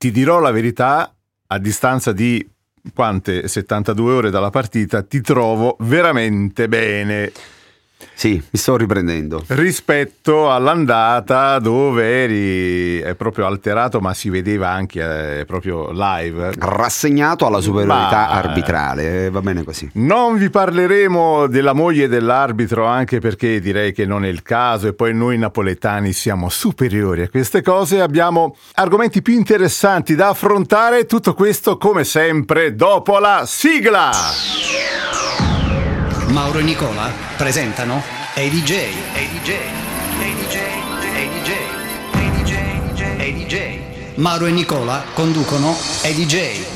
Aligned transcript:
ti 0.00 0.10
dirò 0.10 0.38
la 0.38 0.50
verità, 0.50 1.14
a 1.48 1.58
distanza 1.58 2.12
di 2.12 2.48
quante 2.94 3.46
72 3.46 4.12
ore 4.14 4.30
dalla 4.30 4.48
partita, 4.48 5.02
ti 5.02 5.20
trovo 5.20 5.76
veramente 5.80 6.68
bene. 6.68 7.30
Sì, 8.14 8.32
mi 8.32 8.58
sto 8.58 8.76
riprendendo. 8.76 9.42
Rispetto 9.48 10.52
all'andata 10.52 11.58
dove 11.58 12.22
eri 12.22 12.98
è 13.00 13.14
proprio 13.14 13.46
alterato, 13.46 14.00
ma 14.00 14.14
si 14.14 14.28
vedeva 14.30 14.68
anche 14.68 15.40
eh, 15.40 15.44
proprio 15.44 15.90
live. 15.90 16.52
Rassegnato 16.58 17.46
alla 17.46 17.60
superiorità 17.60 18.10
Ma- 18.10 18.28
arbitrale, 18.28 19.26
eh, 19.26 19.30
va 19.30 19.40
bene 19.40 19.64
così. 19.64 19.88
Non 19.94 20.36
vi 20.36 20.50
parleremo 20.50 21.46
della 21.46 21.72
moglie 21.72 22.08
dell'arbitro 22.08 22.84
anche 22.84 23.20
perché 23.20 23.60
direi 23.60 23.92
che 23.92 24.06
non 24.06 24.24
è 24.24 24.28
il 24.28 24.42
caso 24.42 24.88
e 24.88 24.92
poi 24.92 25.14
noi 25.14 25.38
napoletani 25.38 26.12
siamo 26.12 26.48
superiori 26.48 27.22
a 27.22 27.28
queste 27.28 27.62
cose, 27.62 28.00
abbiamo 28.00 28.56
argomenti 28.74 29.22
più 29.22 29.34
interessanti 29.34 30.14
da 30.14 30.28
affrontare, 30.28 31.06
tutto 31.06 31.34
questo 31.34 31.76
come 31.76 32.04
sempre 32.04 32.74
dopo 32.74 33.18
la 33.18 33.44
sigla. 33.46 34.59
Mauro 36.30 36.60
e 36.60 36.62
Nicola 36.62 37.10
presentano 37.36 38.00
ADJ. 38.34 38.72
ADJ. 39.14 39.50
ADJ. 40.20 40.58
ADJ. 41.16 41.50
ADJ. 42.12 43.02
ADJ. 43.18 43.78
Mauro 44.14 44.46
e 44.46 44.52
Nicola 44.52 45.02
conducono 45.12 45.76
ADJ. 46.04 46.66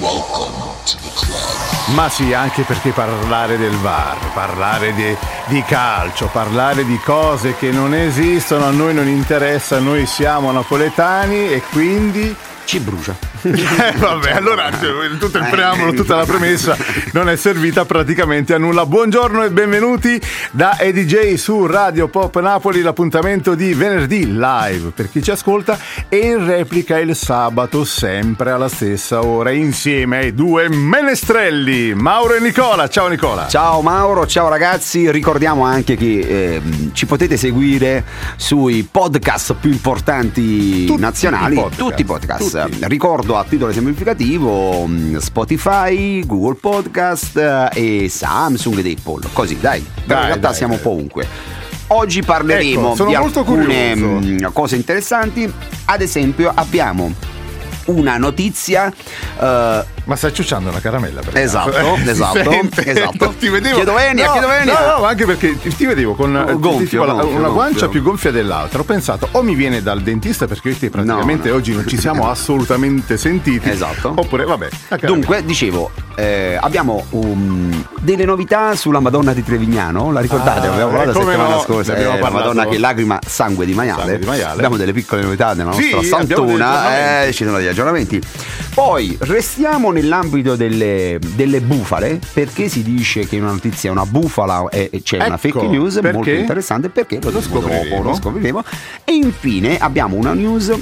Ma 1.94 2.08
sì, 2.08 2.32
anche 2.32 2.62
perché 2.62 2.90
parlare 2.90 3.56
del 3.56 3.76
VAR, 3.76 4.32
parlare 4.32 4.92
di, 4.92 5.16
di 5.46 5.62
calcio, 5.62 6.28
parlare 6.32 6.84
di 6.84 6.98
cose 6.98 7.54
che 7.54 7.70
non 7.70 7.94
esistono 7.94 8.64
a 8.64 8.70
noi 8.70 8.92
non 8.92 9.06
interessa, 9.06 9.78
noi 9.78 10.04
siamo 10.06 10.50
napoletani 10.50 11.52
e 11.52 11.62
quindi 11.70 12.34
Ci 12.64 12.80
brucia. 12.80 13.14
Eh, 13.44 13.92
vabbè, 13.98 14.30
allora 14.30 14.70
cioè, 14.70 15.18
tutto 15.18 15.36
il 15.36 15.46
preambolo, 15.50 15.92
tutta 15.92 16.16
la 16.16 16.24
premessa 16.24 16.74
non 17.12 17.28
è 17.28 17.36
servita 17.36 17.84
praticamente 17.84 18.54
a 18.54 18.58
nulla. 18.58 18.86
Buongiorno 18.86 19.44
e 19.44 19.50
benvenuti 19.50 20.18
da 20.50 20.78
EDJ 20.78 21.34
su 21.34 21.66
Radio 21.66 22.08
Pop 22.08 22.40
Napoli, 22.40 22.80
l'appuntamento 22.80 23.54
di 23.54 23.74
venerdì 23.74 24.26
live 24.32 24.92
per 24.94 25.10
chi 25.10 25.22
ci 25.22 25.30
ascolta 25.30 25.78
e 26.08 26.16
in 26.16 26.46
replica 26.46 26.98
il 26.98 27.14
sabato 27.14 27.84
sempre 27.84 28.50
alla 28.50 28.68
stessa 28.68 29.22
ora 29.22 29.50
insieme 29.50 30.18
ai 30.18 30.32
due 30.34 30.70
menestrelli, 30.70 31.92
Mauro 31.92 32.36
e 32.36 32.40
Nicola. 32.40 32.88
Ciao 32.88 33.08
Nicola. 33.08 33.46
Ciao 33.46 33.82
Mauro, 33.82 34.26
ciao 34.26 34.48
ragazzi, 34.48 35.10
ricordiamo 35.10 35.64
anche 35.64 35.96
che 35.96 36.54
ehm, 36.54 36.94
ci 36.94 37.04
potete 37.04 37.36
seguire 37.36 38.04
sui 38.36 38.88
podcast 38.90 39.54
più 39.60 39.70
importanti 39.70 40.86
Tutti 40.86 41.00
nazionali, 41.00 41.52
i 41.56 41.60
podcast. 41.60 41.78
tutti 41.78 42.00
i 42.00 42.04
podcast. 42.06 42.42
Tutti. 42.42 42.53
Ricordo 42.80 43.36
a 43.36 43.44
titolo 43.44 43.70
esemplificativo 43.70 44.86
mh, 44.86 45.16
Spotify, 45.18 46.24
Google 46.26 46.54
Podcast 46.54 47.36
eh, 47.36 48.02
e 48.04 48.08
Samsung 48.08 48.78
ed 48.78 48.96
Apple. 48.98 49.28
Così, 49.32 49.58
dai, 49.60 49.84
Dai, 50.04 50.18
in 50.20 50.24
realtà 50.26 50.48
dai, 50.48 50.54
siamo 50.54 50.74
dai. 50.76 50.82
ovunque. 50.86 51.26
Oggi 51.88 52.22
parleremo 52.22 52.94
Ecco, 52.94 53.06
di 53.06 53.14
alcune 53.14 53.42
curioso. 53.94 54.06
mh, 54.06 54.52
cose 54.52 54.76
interessanti. 54.76 55.52
Ad 55.86 56.00
esempio, 56.00 56.50
abbiamo 56.54 57.12
una 57.86 58.16
notizia 58.16 58.90
eh, 59.40 59.84
Ma 60.06 60.16
stai 60.16 60.34
ciucciando 60.34 60.68
una 60.68 60.80
caramella 60.80 61.20
per? 61.22 61.36
Esatto, 61.38 61.74
Eh, 61.96 62.10
esatto, 62.10 62.50
sente. 62.50 62.84
esatto. 62.86 63.34
Ti 63.38 63.48
vedevo. 63.48 63.76
Chiedo 63.76 63.94
venia, 63.94 64.26
no, 64.26 64.32
chiedo 64.32 64.48
venia. 64.48 64.72
No, 64.92 64.98
no, 64.98 65.04
anche 65.04 65.24
perché 65.24 65.58
ti 65.58 65.74
ti 65.74 65.86
vedevo 65.86 66.14
con 66.14 66.36
eh, 66.36 66.54
gonfio, 66.58 67.04
la- 67.04 67.12
gonfio, 67.12 67.28
una 67.30 67.36
gonfio. 67.38 67.52
guancia 67.54 67.88
più 67.88 68.02
gonfia 68.02 68.30
dell'altra. 68.30 68.80
Ho 68.80 68.84
pensato 68.84 69.28
o 69.32 69.42
mi 69.42 69.54
viene 69.54 69.82
dal 69.82 70.02
dentista 70.02 70.46
perché 70.46 70.68
io 70.70 70.76
te 70.76 70.90
praticamente 70.90 71.46
No, 71.48 71.54
no. 71.54 71.58
oggi 71.60 71.72
non 71.72 71.86
ci 71.88 71.98
siamo 71.98 72.28
assolutamente 72.30 73.16
sentiti. 73.16 73.68
Esatto. 73.70 74.12
Oppure, 74.14 74.44
vabbè. 74.44 74.68
Dunque, 75.02 75.42
dicevo, 75.42 75.90
eh, 76.16 76.58
abbiamo 76.60 77.06
um, 77.10 77.86
delle 78.00 78.26
novità 78.26 78.74
sulla 78.76 79.00
Madonna 79.00 79.32
di 79.32 79.42
Trevignano. 79.42 80.12
La 80.12 80.20
ricordate? 80.20 80.66
Ah, 80.66 80.72
Abbiamo 80.72 80.90
parlato 80.92 81.18
la 81.18 81.24
eh, 81.24 81.30
settimana 81.30 81.58
scorsa. 81.60 81.92
abbiamo 81.94 82.16
eh, 82.16 82.20
la. 82.20 82.30
Madonna 82.30 82.66
che 82.66 82.78
lacrima 82.78 83.18
sangue 83.26 83.64
di 83.64 83.72
maiale. 83.72 84.00
Sangue 84.02 84.18
di 84.18 84.26
maiale. 84.26 84.52
Abbiamo 84.54 84.76
delle 84.76 84.92
piccole 84.92 85.22
novità 85.22 85.54
nella 85.54 85.72
Sì, 85.72 85.92
nostra 85.92 86.18
santuna. 86.18 86.68
aggiornamenti. 86.84 87.28
Eh, 87.28 87.32
ci 87.32 87.44
sono 87.44 87.56
degli 87.56 87.66
aggiornamenti. 87.68 88.22
Poi 88.74 89.16
restiamo 89.20 89.92
nell'ambito 89.92 90.56
delle, 90.56 91.20
delle 91.36 91.60
bufale, 91.60 92.18
perché 92.32 92.68
si 92.68 92.82
dice 92.82 93.24
che 93.26 93.38
una 93.38 93.52
notizia 93.52 93.88
è 93.88 93.92
una 93.92 94.04
bufala 94.04 94.68
e 94.68 94.90
c'è 95.04 95.16
una 95.16 95.26
Ecco, 95.26 95.36
fake 95.60 95.66
news 95.68 95.94
perché? 95.94 96.12
molto 96.12 96.30
interessante 96.30 96.88
perché 96.88 97.20
lo, 97.22 97.30
Lo 97.30 97.40
scopriremo. 97.40 97.96
dopo, 97.96 98.02
lo 98.08 98.14
scopriremo. 98.16 98.64
E 99.04 99.12
infine 99.12 99.78
abbiamo 99.78 100.16
una 100.16 100.34
news 100.34 100.72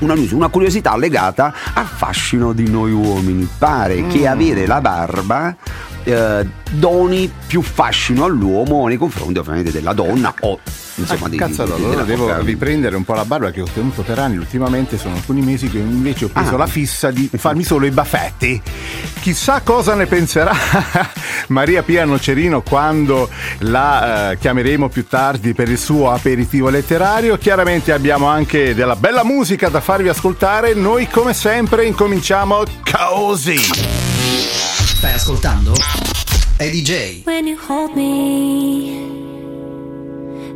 una 0.00 0.14
news, 0.14 0.30
una 0.30 0.46
curiosità 0.46 0.96
legata 0.96 1.52
al 1.74 1.86
fascino 1.86 2.52
di 2.52 2.70
noi 2.70 2.92
uomini. 2.92 3.48
Pare 3.58 4.06
che 4.06 4.20
Mm. 4.20 4.26
avere 4.26 4.64
la 4.66 4.80
barba 4.80 5.56
eh, 6.04 6.46
doni 6.70 7.28
più 7.48 7.62
fascino 7.62 8.22
all'uomo 8.24 8.86
nei 8.86 8.96
confronti 8.96 9.40
ovviamente 9.40 9.72
della 9.72 9.92
donna 9.92 10.32
o 10.40 10.60
insomma 11.00 11.26
Ah, 11.26 11.28
di, 11.28 11.36
cazzo, 11.36 11.64
di- 11.64 11.72
allora, 11.72 12.02
di- 12.02 12.08
devo 12.08 12.40
riprendere 12.40 12.96
un 12.96 13.04
po' 13.04 13.14
la 13.14 13.24
barba 13.24 13.50
che 13.50 13.60
ho 13.60 13.68
tenuto 13.72 14.02
per 14.02 14.18
anni. 14.18 14.36
Ultimamente 14.36 14.98
sono 14.98 15.14
alcuni 15.14 15.40
mesi 15.42 15.68
che 15.68 15.78
invece 15.78 16.26
ho 16.26 16.28
preso 16.28 16.54
Ah. 16.54 16.58
la 16.58 16.66
fissa 16.66 17.10
di 17.10 17.28
farmi 17.36 17.64
solo 17.64 17.86
i 17.86 17.90
baffetti. 17.90 18.60
Chissà 19.20 19.60
cosa 19.62 19.94
ne 19.94 20.06
penserà 20.06 20.52
Maria 21.48 21.82
Pia 21.82 22.04
Nocerino 22.04 22.62
quando 22.62 23.28
la 23.60 24.30
eh, 24.32 24.38
chiameremo 24.38 24.88
più 24.88 25.06
tardi 25.06 25.54
per 25.54 25.68
il 25.68 25.78
suo 25.78 26.10
aperitivo 26.12 26.68
letterario. 26.68 27.36
Chiaramente 27.38 27.92
abbiamo 27.92 28.26
anche 28.26 28.74
della 28.74 28.96
bella 28.96 29.24
musica 29.24 29.68
da 29.68 29.80
farvi 29.80 30.08
ascoltare. 30.08 30.74
Noi, 30.74 31.08
come 31.08 31.34
sempre, 31.34 31.84
incominciamo 31.86 32.62
così. 32.90 33.56
Stai 33.58 35.12
ascoltando 35.14 35.72
ADJ. 36.58 37.22
When 37.24 37.46
you 37.46 37.56
hold 37.68 37.94
me, 37.94 39.07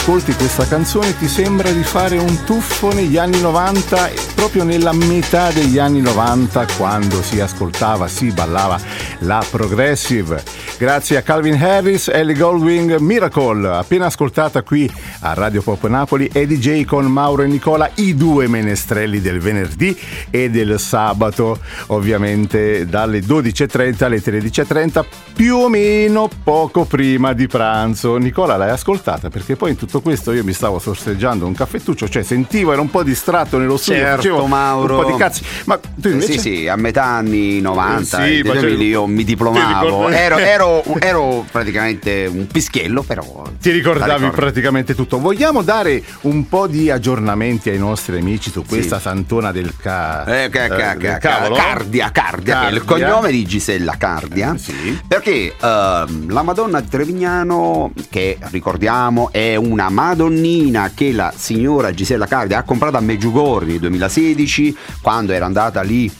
Ascolti 0.00 0.32
questa 0.34 0.66
canzone 0.66 1.14
ti 1.18 1.28
sembra 1.28 1.70
di 1.72 1.82
fare 1.82 2.16
un 2.16 2.44
tuffo 2.44 2.90
negli 2.90 3.18
anni 3.18 3.38
90, 3.38 4.08
e 4.08 4.18
proprio 4.34 4.64
nella 4.64 4.94
metà 4.94 5.50
degli 5.50 5.78
anni 5.78 6.00
90 6.00 6.66
quando 6.78 7.20
si 7.22 7.38
ascoltava, 7.38 8.08
si 8.08 8.32
ballava 8.32 8.80
la 9.20 9.44
progressive. 9.50 10.42
Grazie 10.78 11.18
a 11.18 11.22
Calvin 11.22 11.62
Harris, 11.62 12.08
Ellie 12.08 12.34
Goldwing, 12.34 12.96
Miracle, 12.96 13.68
appena 13.68 14.06
ascoltata 14.06 14.62
qui 14.62 14.90
a 15.20 15.34
Radio 15.34 15.60
Pop 15.62 15.86
Napoli 15.86 16.30
e 16.32 16.46
DJ 16.46 16.84
con 16.84 17.04
Mauro 17.06 17.42
e 17.42 17.46
Nicola, 17.46 17.90
i 17.96 18.14
due 18.14 18.48
menestrelli 18.48 19.20
del 19.20 19.38
venerdì 19.38 19.96
e 20.30 20.48
del 20.48 20.78
sabato, 20.80 21.58
ovviamente 21.88 22.86
dalle 22.86 23.20
12.30 23.20 24.04
alle 24.04 24.18
13.30, 24.22 25.04
più 25.34 25.56
o 25.56 25.68
meno 25.68 26.28
poco 26.42 26.84
prima 26.84 27.32
di 27.34 27.46
pranzo. 27.46 28.16
Nicola 28.16 28.56
l'hai 28.56 28.70
ascoltata 28.70 29.28
perché 29.28 29.56
poi 29.56 29.70
in 29.70 29.76
tutto 29.76 30.00
questo 30.00 30.32
io 30.32 30.42
mi 30.44 30.52
stavo 30.52 30.78
sorseggiando 30.78 31.44
un 31.46 31.54
caffettuccio, 31.54 32.08
cioè 32.08 32.22
sentivo, 32.22 32.72
ero 32.72 32.80
un 32.80 32.90
po' 32.90 33.02
distratto 33.02 33.58
nello 33.58 33.76
studio, 33.76 34.00
Certo, 34.00 34.16
facevo 34.16 34.46
Mauro. 34.46 34.98
un 34.98 35.04
po' 35.04 35.10
di 35.10 35.16
cazzi. 35.18 35.42
Ma 35.64 35.78
tu 35.78 36.08
invece... 36.08 36.32
Sì, 36.32 36.38
sì, 36.38 36.68
a 36.68 36.76
metà 36.76 37.04
anni 37.04 37.60
90 37.60 38.24
Eh, 38.24 38.42
sì, 38.42 38.48
eh, 38.48 38.74
lì, 38.74 38.86
io 38.86 39.06
mi 39.06 39.24
diplomavo. 39.24 40.08
Ero, 40.08 40.38
ero- 40.38 40.82
ero 40.98 41.44
praticamente 41.50 42.26
un 42.26 42.46
pischiello, 42.46 43.02
però. 43.02 43.42
Ti 43.60 43.70
ricordavi 43.70 44.30
praticamente 44.30 44.94
tutto. 44.94 45.09
Vogliamo 45.18 45.62
dare 45.62 46.02
un 46.22 46.48
po' 46.48 46.66
di 46.66 46.90
aggiornamenti 46.90 47.70
ai 47.70 47.78
nostri 47.78 48.18
amici 48.18 48.50
su 48.50 48.64
questa 48.64 48.96
Sì. 48.96 49.02
santona 49.02 49.52
del, 49.52 49.74
ca- 49.76 50.24
Eh, 50.44 50.48
ca- 50.48 50.68
ca- 50.68 50.92
eh, 50.92 50.96
del 50.96 51.10
ca- 51.12 51.18
cavolo? 51.18 51.54
Cardia, 51.56 52.10
Cardia, 52.10 52.60
che 52.60 52.66
è 52.68 52.70
il 52.72 52.84
Cardia. 52.84 53.08
cognome 53.10 53.30
di 53.30 53.44
Gisella 53.44 53.96
Cardia. 53.96 54.56
Sì. 54.56 54.98
Perché 55.06 55.54
ehm, 55.60 56.30
la 56.30 56.42
Madonna 56.42 56.80
di 56.80 56.88
Trevignano, 56.88 57.92
che 58.08 58.38
ricordiamo 58.50 59.30
è 59.32 59.56
una 59.56 59.88
Madonnina 59.90 60.90
che 60.94 61.12
la 61.12 61.32
signora 61.36 61.90
Gisella 61.92 62.26
Cardia 62.26 62.58
ha 62.58 62.62
comprato 62.62 62.96
a 62.96 63.00
Meggiugorri 63.00 63.72
nel 63.72 63.80
2016, 63.80 64.76
quando 65.00 65.32
era 65.32 65.44
andata 65.46 65.80
lì 65.82 66.10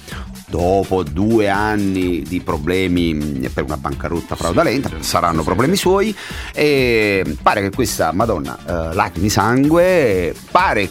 dopo 0.51 1.03
due 1.05 1.49
anni 1.49 2.23
di 2.23 2.41
problemi 2.41 3.15
mh, 3.15 3.51
per 3.55 3.65
una 3.65 3.77
bancarotta 3.77 4.35
fraudolenta, 4.35 4.91
saranno 4.99 5.43
problemi 5.43 5.77
suoi, 5.77 6.15
e 6.53 7.37
pare 7.41 7.63
che 7.63 7.71
questa 7.71 8.13
Madonna, 8.13 8.59
eh, 8.91 8.95
lacrime 8.95 9.29
sangue, 9.29 10.35
pare 10.51 10.91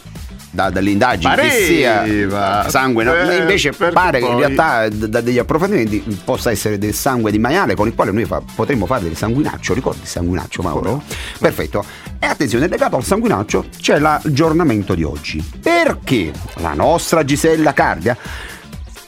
da- 0.51 0.71
dalle 0.71 0.89
indagini 0.89 1.35
che 1.35 1.49
sia 1.51 1.97
Pareva. 1.97 2.65
sangue, 2.69 3.03
no? 3.03 3.13
Eh, 3.13 3.37
invece 3.37 3.71
pare 3.71 4.19
che 4.19 4.25
in 4.25 4.31
poi- 4.31 4.39
realtà 4.41 4.89
da 4.89 5.21
degli 5.21 5.37
approfondimenti 5.37 6.03
possa 6.23 6.49
essere 6.49 6.79
del 6.79 6.93
sangue 6.95 7.29
di 7.31 7.37
maiale 7.37 7.75
con 7.75 7.87
il 7.87 7.93
quale 7.93 8.11
noi 8.11 8.25
fa- 8.25 8.41
potremmo 8.55 8.85
fare 8.87 9.03
del 9.03 9.15
sanguinaccio, 9.15 9.73
ricordi 9.75 9.99
il 10.01 10.07
sanguinaccio 10.07 10.63
Mauro? 10.63 11.03
Perfetto. 11.37 11.85
E 12.17 12.25
attenzione, 12.25 12.67
legato 12.67 12.95
al 12.95 13.03
sanguinaccio 13.03 13.65
c'è 13.79 13.99
l'aggiornamento 13.99 14.95
di 14.95 15.03
oggi. 15.03 15.43
Perché 15.61 16.31
la 16.55 16.73
nostra 16.73 17.23
Gisella 17.23 17.73
Cardia 17.73 18.17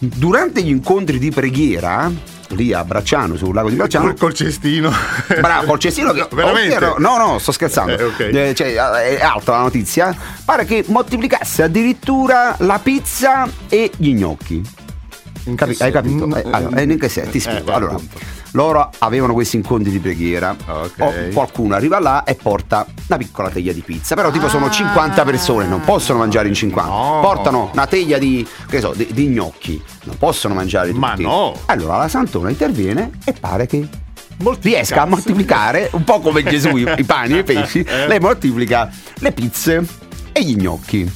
durante 0.04 0.64
gli 0.64 0.70
incontri 0.70 1.20
di 1.20 1.30
preghiera 1.30 2.12
lì 2.50 2.74
a 2.74 2.84
Bracciano, 2.84 3.38
sul 3.38 3.54
lago 3.54 3.70
di 3.70 3.76
Bracciano, 3.76 4.08
Col, 4.08 4.18
col 4.18 4.34
cestino. 4.34 4.92
Bravo, 5.40 5.68
col 5.68 5.80
cestino 5.80 6.12
che 6.12 6.20
No, 6.32 6.36
veramente? 6.36 6.76
ovvero- 6.76 6.96
no, 6.98 7.18
no, 7.18 7.40
sto 7.40 7.52
scherzando. 7.52 7.98
Eh, 7.98 8.04
ok. 8.04 8.20
Eh, 8.20 8.54
cioè, 8.56 8.74
è 8.74 9.22
alta 9.22 9.52
la 9.54 9.60
notizia. 9.60 10.14
Pare 10.44 10.66
che 10.66 10.84
moltiplicasse 10.88 11.64
addirittura 11.64 12.56
la 12.60 12.80
pizza 12.80 13.48
e 13.70 13.92
gli 13.96 14.14
gnocchi. 14.14 14.62
Capi- 15.56 15.78
hai 15.80 15.92
capito? 15.92 16.28
Mm, 16.28 16.34
Eh, 16.34 16.44
allora, 16.52 16.78
eh, 16.78 16.82
eh, 16.82 16.92
in 16.92 17.00
che 17.00 17.10
senso? 17.10 17.30
Ti 17.32 17.38
eh, 17.38 17.42
spiego. 17.42 17.72
allora, 17.72 17.94
appunto. 17.94 18.20
Loro 18.52 18.90
avevano 19.00 19.34
questi 19.34 19.56
incontri 19.56 19.92
di 19.92 20.00
preghiera. 20.00 20.56
Ok. 20.68 20.94
O 21.00 21.14
qualcuno 21.34 21.76
arriva 21.76 22.00
là 22.00 22.24
e 22.24 22.36
porta 22.36 22.86
una 23.08 23.18
piccola 23.18 23.50
teglia 23.50 23.72
di 23.74 23.82
pizza. 23.82 24.16
Però, 24.16 24.30
tipo, 24.32 24.50
sono 24.50 24.66
Ah. 24.66 24.72
50 24.72 25.24
persone, 25.24 25.68
non 25.68 25.82
possono 25.82 26.20
mangiare 26.20 26.48
in 26.48 26.54
50. 26.54 26.90
No. 26.92 27.20
Portano 27.22 27.70
una 27.74 27.88
teglia 27.88 28.18
di, 28.18 28.46
che 28.70 28.80
so, 28.80 28.94
di, 28.96 29.08
di 29.12 29.28
gnocchi, 29.28 29.82
non 30.04 30.18
possono 30.18 30.54
mangiare 30.54 30.88
tutti. 30.88 31.00
Ma 31.00 31.14
no. 31.18 31.54
Allora 31.66 31.98
la 31.98 32.08
Santona 32.08 32.50
interviene 32.50 33.12
e 33.26 33.34
pare 33.34 33.66
che 33.66 33.88
riesca 34.62 35.04
a 35.04 35.06
moltiplicare 35.06 35.90
un 35.94 36.04
po' 36.04 36.20
come 36.20 36.42
Gesù 36.44 36.76
i 36.76 36.86
i 36.98 37.04
pani 37.06 37.36
e 37.36 37.40
i 37.40 37.44
pesci 37.44 37.82
Eh. 37.84 38.08
lei 38.08 38.20
moltiplica 38.20 38.90
le 39.20 39.32
pizze 39.34 39.86
e 40.32 40.44
gli 40.44 40.56
gnocchi 40.56 41.12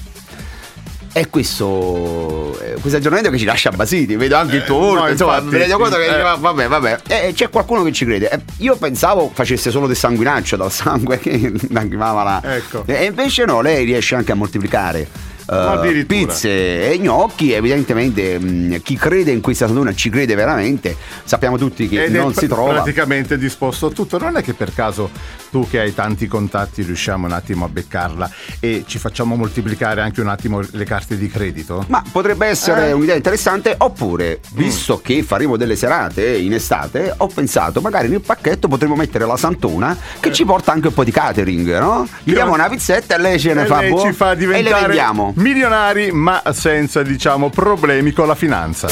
e 1.18 1.30
questo 1.30 2.60
eh, 2.60 2.74
questo 2.82 2.98
aggiornamento 2.98 3.30
che 3.32 3.38
ci 3.38 3.46
lascia 3.46 3.70
basiti 3.72 4.18
vedo 4.18 4.36
anche 4.36 4.58
il 4.58 4.64
tuo 4.66 4.76
Eh, 4.76 4.80
volto 4.80 5.04
no, 5.04 5.10
insomma 5.10 5.40
mi 5.40 5.58
rendo 5.58 5.78
conto 5.78 5.96
che 5.96 6.08
eh. 6.08 6.22
va- 6.22 6.36
vabbè 6.36 6.68
vabbè. 6.68 7.00
E 7.08 7.32
c'è 7.34 7.48
qualcuno 7.50 7.84
che 7.84 7.94
ci 7.94 8.04
crede. 8.04 8.42
Io 8.58 8.76
pensavo 8.76 9.32
facesse 9.34 9.72
solo 9.72 9.88
del 9.88 9.96
sanguinaccio 9.96 10.58
dal 10.58 10.74
sangue 10.74 11.18
che 11.20 11.54
arrivava 11.74 12.24
là 12.24 12.42
Ecco. 12.44 12.84
e 12.86 13.06
invece 13.06 13.46
no 13.46 13.62
lei 13.62 13.86
riesce 13.86 14.16
anche 14.16 14.34
a 14.34 14.36
moltiplicare 14.36 15.08
eh, 15.50 15.56
Addirittura. 15.56 16.25
pizze 16.25 16.92
e 16.92 16.97
gnocchi 17.00 17.51
evidentemente 17.51 18.39
mh, 18.39 18.81
chi 18.81 18.95
crede 18.95 19.31
in 19.31 19.42
questa 19.42 19.65
santona 19.68 19.94
ci 19.94 20.09
crede 20.09 20.36
veramente 20.36 20.95
sappiamo 21.24 21.57
tutti 21.57 21.88
che 21.88 22.06
Ed 22.06 22.13
non 22.15 22.33
si 22.33 22.45
pr- 22.45 22.53
trova 22.53 22.74
praticamente 22.81 23.38
disposto 23.38 23.88
a 23.88 23.89
tutto. 23.92 24.18
Non 24.18 24.38
è 24.38 24.44
che 24.44 24.53
per 24.53 24.74
caso 24.74 25.09
tu 25.51 25.68
che 25.69 25.80
hai 25.80 25.94
tanti 25.94 26.28
contatti 26.28 26.81
riusciamo 26.81 27.25
un 27.28 27.31
attimo 27.33 27.66
a 27.66 27.69
beccarla 27.69 28.30
e 28.59 28.83
ci 28.87 28.97
facciamo 28.97 29.35
moltiplicare 29.35 30.02
anche 30.02 30.21
un 30.21 30.28
attimo 30.28 30.61
le 30.71 30.83
carte 30.85 31.18
di 31.18 31.28
credito? 31.30 31.85
Ma 31.87 32.04
potrebbe 32.11 32.47
essere 32.47 32.87
Eh. 32.87 32.92
un'idea 32.92 33.16
interessante, 33.16 33.75
oppure, 33.78 34.40
visto 34.54 34.99
che 35.02 35.23
faremo 35.23 35.56
delle 35.57 35.75
serate 35.75 36.35
in 36.37 36.54
estate, 36.54 37.14
ho 37.18 37.28
pensato 37.28 37.81
magari 37.81 38.07
nel 38.09 38.21
pacchetto 38.21 38.68
potremmo 38.68 38.95
mettere 38.95 39.25
la 39.25 39.37
Santona 39.37 39.95
che 40.19 40.31
ci 40.33 40.44
porta 40.45 40.71
anche 40.71 40.87
un 40.87 40.94
po' 40.94 41.04
di 41.04 41.11
catering, 41.11 41.78
no? 41.80 42.07
Gli 42.23 42.33
diamo 42.33 42.54
una 42.54 42.68
pizzetta 42.68 43.16
e 43.16 43.19
lei 43.19 43.40
ce 43.40 43.54
ne 43.54 43.64
E 43.64 43.66
fa 43.66 43.81
boh, 43.83 44.11
fa 44.14 44.31
e 44.31 44.61
le 44.61 44.73
vendiamo. 44.73 45.33
Milionari 45.35 46.11
ma 46.11 46.42
senza 46.51 47.01
diciamo 47.01 47.49
problemi 47.49 48.11
con 48.11 48.27
la 48.27 48.35
finanza. 48.35 48.87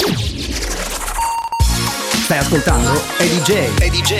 Stai 2.23 2.38
ascoltando 2.38 3.01
Eddie 3.17 3.41
J 3.41 3.81
Eddie 3.81 4.01
J. 4.01 4.13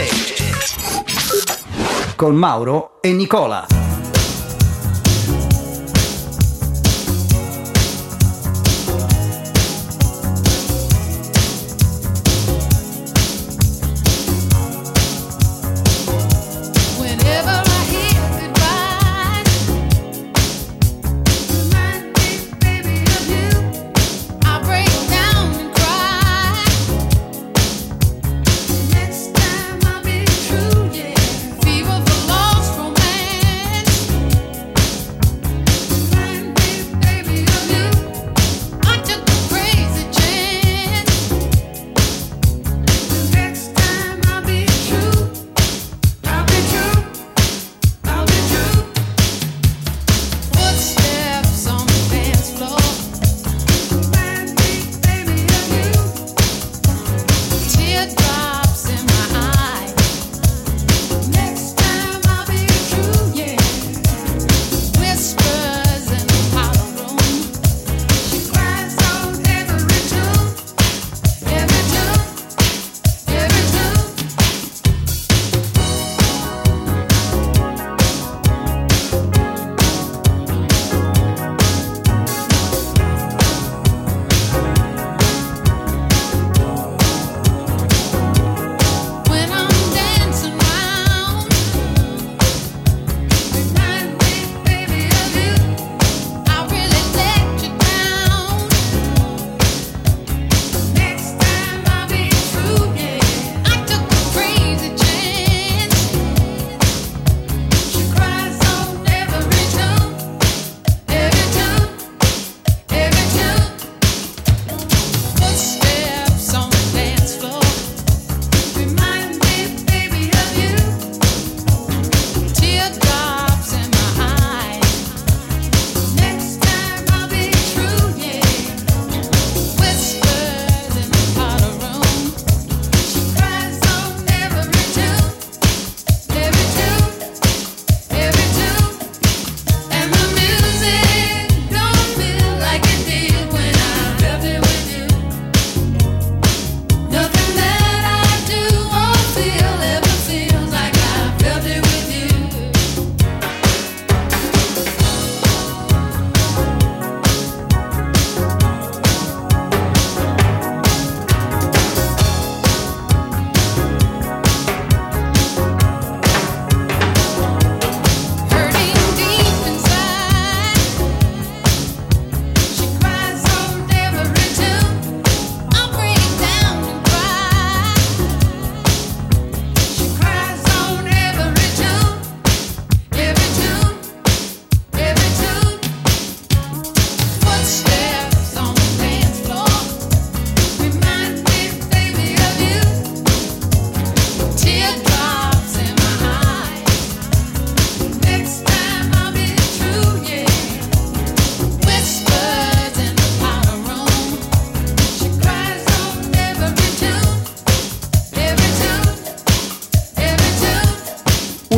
con 2.16 2.36
Mauro 2.36 3.00
e 3.02 3.14
Nicola. 3.14 3.83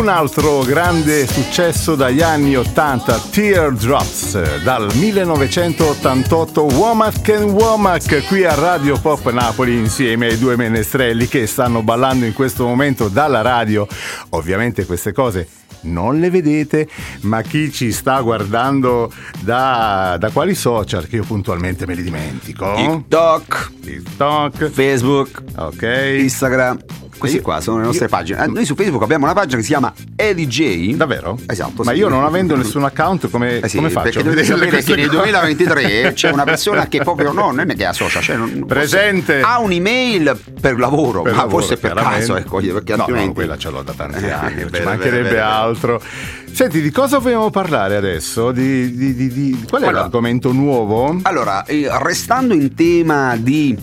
Un 0.05 0.12
altro 0.12 0.59
grande 0.59 1.25
successo 1.25 1.95
dagli 1.95 2.21
anni 2.21 2.55
80, 2.55 3.19
Teardrops, 3.31 4.62
dal 4.62 4.88
1988, 4.93 6.62
Womack 6.62 7.29
and 7.29 7.50
Womack, 7.50 8.27
qui 8.27 8.43
a 8.43 8.53
Radio 8.53 9.00
Pop 9.00 9.27
Napoli 9.31 9.75
insieme 9.75 10.27
ai 10.27 10.38
due 10.38 10.55
menestrelli 10.55 11.27
che 11.27 11.47
stanno 11.47 11.81
ballando 11.81 12.25
in 12.25 12.33
questo 12.33 12.67
momento 12.67 13.07
dalla 13.07 13.41
radio. 13.41 13.88
Ovviamente 14.29 14.85
queste 14.85 15.12
cose 15.12 15.47
non 15.85 16.19
le 16.19 16.29
vedete, 16.29 16.88
ma 17.21 17.41
chi 17.41 17.71
ci 17.71 17.91
sta 17.91 18.21
guardando 18.21 19.12
da, 19.39 20.17
da 20.19 20.29
quali 20.29 20.53
social, 20.53 21.07
che 21.07 21.15
io 21.15 21.24
puntualmente 21.24 21.88
me 21.88 21.95
li 21.95 22.03
dimentico. 22.03 22.75
TikTok, 22.75 23.71
TikTok, 23.81 24.69
Facebook, 24.69 25.41
ok. 25.55 26.15
Instagram. 26.19 26.77
Queste 27.17 27.38
Io- 27.38 27.43
qua 27.43 27.62
sono 27.62 27.79
le 27.79 27.86
nostre 27.86 28.07
pagine. 28.07 28.43
Eh, 28.43 28.48
Noi 28.48 28.65
su 28.65 28.75
Facebook 28.75 29.01
abbiamo 29.03 29.25
una 29.25 29.34
pagina 29.34 29.57
che 29.57 29.63
si 29.63 29.69
chiama 29.69 29.93
EDJ. 30.15 30.95
Davvero? 30.95 31.38
Esatto. 31.48 31.84
Ma 31.84 31.91
sì. 31.91 31.98
io 31.98 32.10
non 32.10 32.24
avendo 32.24 32.55
nessun 32.55 32.84
account, 32.84 33.29
come, 33.29 33.60
Eh 33.60 33.67
sì, 33.69 33.77
come 33.77 33.89
faccio? 33.89 34.03
perché 34.12 34.24
dovete 34.24 34.43
sapere 34.43 34.65
che 34.81 34.95
nel 34.95 35.07
cose? 35.07 35.17
2023 35.17 36.13
c'è 36.15 36.31
una 36.31 36.43
persona 36.43 36.88
che 36.88 37.00
proprio 37.03 37.31
no, 37.31 37.51
non 37.51 37.69
è 37.69 37.75
che 37.75 37.86
associa, 37.86 38.19
cioè 38.22 38.36
non- 38.36 38.65
Presente. 38.67 39.41
ha 39.41 39.60
un'email 39.60 40.38
per 40.60 40.77
lavoro, 40.77 41.22
Per 41.22 41.31
ma 41.34 41.38
lavoro, 41.43 41.57
forse 41.60 41.77
per 41.77 41.93
caso, 41.93 42.36
ecco, 42.36 42.57
perché 42.57 42.95
no, 42.95 43.00
altrimenti 43.01 43.27
no, 43.27 43.34
quella 43.34 43.57
ce 43.57 43.69
l'ho 43.69 43.81
da 43.81 43.93
tanti 43.93 44.25
Eh, 44.25 44.31
anni, 44.31 44.55
non 44.62 44.65
ci 44.65 44.69
bene, 44.72 44.86
mancherebbe 44.86 45.17
bene, 45.24 45.29
bene. 45.29 45.39
altro. 45.41 46.01
Senti, 46.51 46.81
di 46.81 46.89
cosa 46.91 47.17
vogliamo 47.19 47.50
parlare 47.50 47.95
adesso? 47.95 48.51
Di, 48.51 48.95
di- 48.95 49.13
di- 49.15 49.27
di- 49.31 49.65
qual 49.67 49.81
è 49.81 49.86
Allora- 49.88 50.01
l'argomento 50.03 50.51
nuovo? 50.51 51.17
Allora, 51.24 51.63
eh, 51.65 51.88
restando 52.01 52.53
in 52.53 52.74
tema 52.74 53.36
di 53.38 53.75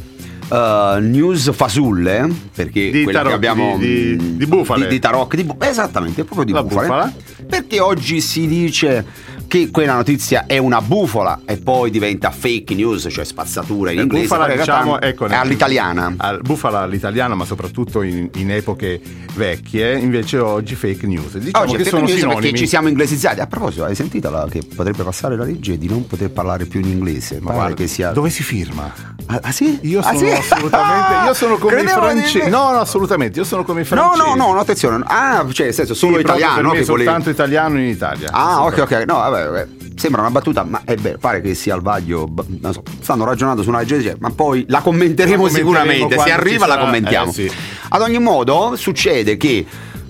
eh, 0.53 1.01
news 1.01 1.51
fasulle, 1.53 2.29
perché 2.55 2.91
Di 2.91 3.03
quelle 3.05 3.13
tarocchi, 3.19 3.29
che 3.29 3.35
abbiamo 3.49 3.79
di- 3.79 4.17
mh, 4.21 4.37
di 4.37 4.47
bufale. 4.47 4.83
di, 4.85 4.89
di 4.91 4.99
tarocchi, 4.99 5.37
di 5.37 5.45
bu- 5.45 5.57
esattamente, 5.61 6.25
proprio 6.25 6.45
di 6.45 6.53
La 6.53 6.63
bufale. 6.63 6.87
bufala? 6.87 7.13
Perché 7.49 7.81
oggi 7.81 8.21
si 8.21 8.47
dice 8.47 9.05
che 9.53 9.69
quella 9.71 9.93
notizia 9.97 10.47
è 10.47 10.57
una 10.57 10.81
bufola 10.81 11.41
e 11.45 11.59
poi 11.59 11.91
diventa 11.91 12.31
fake 12.31 12.75
news, 12.75 13.07
cioè 13.11 13.23
spazzatura 13.23 13.91
in 13.91 13.99
Eh, 13.99 14.03
inglese. 14.05 14.23
bufala, 14.29 14.55
diciamo, 14.55 14.99
ecco, 14.99 15.27
all'italiana. 15.27 16.15
al- 16.17 16.41
bufala 16.41 16.81
all'italiana, 16.81 17.35
ma 17.35 17.45
soprattutto 17.45 18.01
in, 18.01 18.31
in 18.37 18.51
epoche 18.51 18.99
vecchie, 19.35 19.99
invece 19.99 20.39
oggi 20.39 20.75
fake 20.75 21.07
news. 21.07 21.37
Diciamo 21.37 21.65
Oggi 21.65 21.73
che 21.77 21.79
fake 21.85 21.91
sono 21.91 22.03
news 22.07 22.15
sinonimi. 22.15 22.41
perché 22.41 22.57
ci 22.57 22.67
siamo 22.67 22.89
inglesizzati. 22.89 23.41
A 23.41 23.47
proposito, 23.47 23.85
hai 23.85 23.95
sentito 23.95 24.31
la- 24.31 24.47
che 24.51 24.63
potrebbe 24.75 25.03
passare 25.03 25.37
la 25.37 25.45
legge 25.45 25.77
di 25.77 25.87
non 25.87 26.07
poter 26.07 26.31
parlare 26.31 26.65
più 26.65 26.81
in 26.81 26.87
inglese? 26.89 27.39
Ma 27.43 27.53
guarda, 27.53 27.75
che 27.75 27.87
sia. 27.89 28.11
Dove 28.13 28.31
si 28.31 28.43
firma? 28.43 28.91
Ah, 29.27 29.39
ah, 29.43 29.53
sì? 29.53 29.79
Io 29.83 30.01
Ah, 30.01 30.15
sono 30.15 30.19
sì? 30.19 30.31
assolutamente. 30.31 31.27
Io 31.27 31.35
sono 31.35 31.57
come 31.59 31.73
i 31.73 31.85
Credevo 31.85 32.01
di- 32.01 32.07
francesi. 32.21 32.49
No, 32.49 32.71
no, 32.73 32.79
assolutamente. 32.81 33.39
Io 33.39 33.45
sono 33.45 33.65
come 33.65 33.83
i 33.83 33.85
francesi. 33.85 34.19
no, 34.19 34.35
no, 34.35 34.53
no, 34.55 34.59
attenzione. 34.61 35.05
Ah, 35.07 35.45
cioè, 35.53 35.67
nel 35.67 35.75
senso, 35.75 35.93
solo 35.93 36.15
Sì, 36.17 36.23
italiano, 36.23 36.71
che 36.71 36.83
volevi- 36.85 36.85
soltanto 37.05 37.29
italiano 37.29 37.79
in 37.79 37.85
Italia. 37.89 38.31
Ah, 38.33 38.65
ok, 38.65 38.79
ok. 38.79 39.05
No, 39.07 39.17
vabbè, 39.17 39.42
vabbè. 39.45 39.67
Sembra 39.97 40.21
una 40.23 40.31
battuta, 40.31 40.65
ma 40.65 40.83
è 40.85 40.95
vero, 40.97 41.19
pare 41.19 41.41
che 41.41 41.55
sia 41.55 41.75
al 41.75 41.83
vaglio. 41.83 42.29
so, 42.71 42.83
stanno 43.01 43.25
ragionando 43.25 43.63
su 43.63 43.69
una 43.69 43.81
legge, 43.81 44.17
ma 44.19 44.31
poi 44.31 44.65
la 44.69 44.81
commenteremo, 44.81 45.45
La 45.45 45.49
commenteremo 45.49 45.49
sicuramente. 45.49 46.19
Se 46.19 46.31
arriva, 46.33 46.67
la 46.67 46.75
sarà. 46.75 46.85
commentiamo. 46.85 47.31
Eh, 47.31 47.35
sì. 47.35 47.51
Ad 47.89 48.01
ogni 48.01 48.19
modo, 48.19 48.75
succede 48.77 49.37
che 49.37 49.67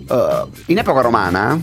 eh, 0.09 0.45
in 0.67 0.79
epoca 0.79 1.01
romana 1.01 1.61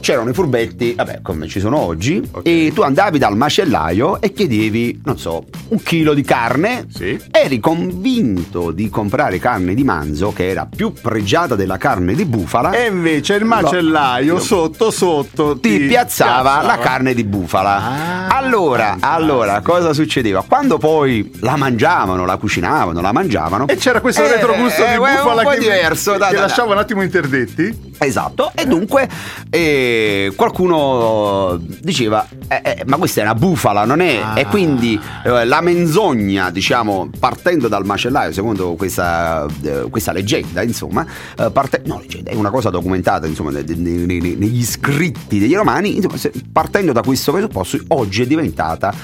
c'erano 0.00 0.30
i 0.30 0.34
furbetti, 0.34 0.94
vabbè, 0.94 1.20
come 1.22 1.46
ci 1.46 1.60
sono 1.60 1.78
oggi, 1.78 2.22
Ok. 2.30 2.46
e 2.46 2.70
tu 2.74 2.82
andavi 2.82 3.18
dal 3.18 3.36
macellaio 3.36 4.20
e 4.20 4.32
chiedevi, 4.32 5.02
non 5.04 5.18
so, 5.18 5.44
un 5.68 5.82
chilo 5.82 6.14
di 6.14 6.22
carne. 6.22 6.86
Sì. 6.92 7.18
Eri 7.30 7.60
convinto 7.60 8.70
di 8.70 8.88
comprare 8.88 9.38
carne 9.38 9.74
di 9.74 9.84
manzo, 9.84 10.32
che 10.32 10.48
era 10.48 10.66
più 10.74 10.92
pregiata 10.92 11.54
della 11.54 11.76
carne 11.76 12.14
di 12.14 12.24
bufala. 12.24 12.72
E 12.72 12.86
invece 12.86 13.34
il 13.34 13.44
macellaio 13.44 14.38
sotto 14.40 14.90
sotto 14.90 15.58
ti 15.58 15.78
piazzava 15.80 16.62
la 16.62 16.78
carne 16.78 17.14
di 17.14 17.24
bufala. 17.24 17.76
Ah, 17.76 18.36
allora, 18.36 18.96
allora, 19.00 19.60
cosa 19.60 19.92
succedeva? 19.92 20.44
Quando 20.46 20.78
poi 20.78 21.30
la 21.40 21.56
mangiavano, 21.56 22.24
la 22.24 22.36
cucinavano, 22.36 23.00
la 23.00 23.12
mangiavano. 23.12 23.66
E 23.68 23.76
c'era 23.76 24.00
questo 24.00 24.24
eh, 24.24 24.32
retrogusto 24.34 24.82
eh, 24.84 24.88
di 24.88 24.94
eh, 24.94 24.98
bufala 24.98 25.42
un 25.42 25.42
po' 25.42 25.50
che, 25.50 25.58
diverso, 25.58 26.12
che 26.12 26.18
da- 26.18 26.26
da- 26.28 26.32
da- 26.34 26.40
lasciava 26.40 26.72
un 26.72 26.78
attimo 26.78 27.02
interdetti. 27.02 27.88
Esatto, 28.02 28.50
e 28.54 28.64
dunque 28.64 29.06
eh, 29.50 29.89
qualcuno 30.36 31.58
diceva, 31.80 32.26
eh, 32.48 32.60
eh, 32.64 32.82
ma 32.86 32.96
questa 32.96 33.20
è 33.20 33.24
una 33.24 33.34
bufala, 33.34 33.84
non 33.84 34.00
è? 34.00 34.20
Ah. 34.22 34.38
E 34.38 34.46
quindi 34.46 34.98
eh, 35.24 35.44
la 35.44 35.60
menzogna, 35.60 36.50
diciamo, 36.50 37.10
partendo 37.18 37.68
dal 37.68 37.84
macellaio, 37.84 38.32
secondo 38.32 38.74
questa, 38.74 39.46
eh, 39.62 39.86
questa 39.90 40.12
leggenda, 40.12 40.62
insomma, 40.62 41.06
eh, 41.38 41.50
parte- 41.50 41.82
no, 41.86 41.98
leggenda, 42.00 42.30
è 42.30 42.34
una 42.34 42.50
cosa 42.50 42.70
documentata, 42.70 43.26
insomma, 43.26 43.50
ne- 43.50 43.64
ne- 43.66 44.06
ne- 44.06 44.18
ne- 44.18 44.34
negli 44.36 44.64
scritti 44.64 45.38
degli 45.38 45.54
romani, 45.54 45.96
insomma, 45.96 46.16
se- 46.16 46.32
partendo 46.52 46.92
da 46.92 47.02
questo 47.02 47.32
presupposto, 47.32 47.78
oggi 47.88 48.22
è 48.22 48.26
diventata... 48.26 48.94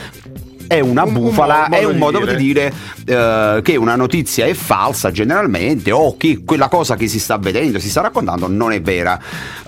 È 0.66 0.80
una 0.80 1.02
Un- 1.04 1.08
un 1.08 1.14
bufala, 1.14 1.68
è 1.68 1.82
modo 1.82 1.86
un 1.88 1.92
di 1.92 1.98
modo 1.98 2.18
dire. 2.20 2.36
di 2.36 2.42
dire 2.44 2.72
eh, 3.06 3.60
che 3.62 3.76
una 3.76 3.94
notizia 3.96 4.46
è 4.46 4.54
falsa 4.54 5.10
generalmente 5.10 5.90
o 5.92 6.16
che 6.16 6.42
quella 6.44 6.68
cosa 6.68 6.96
che 6.96 7.06
si 7.08 7.18
sta 7.18 7.38
vedendo, 7.38 7.78
si 7.78 7.88
sta 7.88 8.00
raccontando 8.00 8.48
non 8.48 8.72
è 8.72 8.80
vera. 8.80 9.18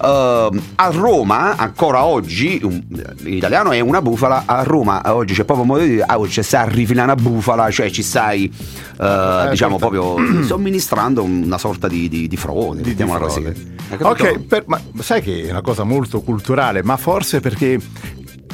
Eh, 0.03 0.49
a 0.75 0.91
Roma, 0.91 1.57
ancora 1.57 2.05
oggi, 2.05 2.61
un- 2.63 2.83
in 3.25 3.35
italiano 3.35 3.71
è 3.73 3.81
una 3.81 4.03
bufala, 4.03 4.43
a 4.47 4.63
Roma 4.63 5.01
oggi 5.15 5.35
c'è 5.35 5.45
proprio 5.45 5.61
un 5.67 5.73
modo 5.73 5.83
di 5.85 5.91
dire, 5.91 6.03
ah, 6.07 6.19
ci 6.29 6.43
stai 6.43 6.63
a 6.67 6.69
rifilare 6.69 7.13
una 7.13 7.21
bufala, 7.21 7.71
cioè 7.71 7.91
ci 7.91 8.03
stai, 8.03 8.45
eh, 8.45 9.47
diciamo, 9.51 9.79
certo. 9.79 9.89
proprio 9.89 10.17
somministrando 10.45 11.23
una 11.23 11.59
sorta 11.59 11.87
di, 11.89 12.09
di, 12.09 12.27
di 12.29 12.37
frode, 12.37 12.83
Di- 12.83 12.95
di 12.95 13.05
così. 13.05 13.41
frode. 13.41 13.57
Capito? 13.89 14.09
Ok, 14.09 14.39
per- 14.41 14.65
ma 14.67 14.81
sai 15.01 15.23
che 15.23 15.45
è 15.47 15.51
una 15.51 15.63
cosa 15.63 15.85
molto 15.85 16.21
culturale, 16.21 16.83
ma 16.83 16.97
forse 16.97 17.41
perché 17.41 17.79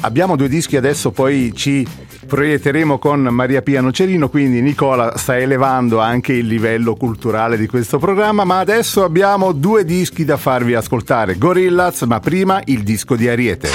abbiamo 0.01 0.35
due 0.35 0.47
dischi 0.47 0.77
adesso, 0.77 1.11
poi 1.11 1.51
ci 1.55 1.85
proietteremo 2.25 2.97
con 2.97 3.21
Maria 3.21 3.61
Pia 3.61 3.81
Nocerino, 3.81 4.29
quindi 4.29 4.61
Nicola 4.61 5.17
sta 5.17 5.37
elevando 5.37 5.99
anche 5.99 6.33
il 6.33 6.47
livello 6.47 6.95
culturale 6.95 7.57
di 7.57 7.67
questo 7.67 7.99
programma, 7.99 8.43
ma 8.43 8.59
adesso 8.59 9.03
abbiamo 9.03 9.51
due 9.51 9.85
dischi 9.85 10.25
da 10.25 10.37
farvi 10.37 10.73
ascoltare, 10.73 11.37
Gorillaz, 11.37 12.01
ma 12.03 12.19
prima 12.19 12.61
il 12.65 12.83
disco 12.83 13.15
di 13.15 13.27
Ariete. 13.27 13.69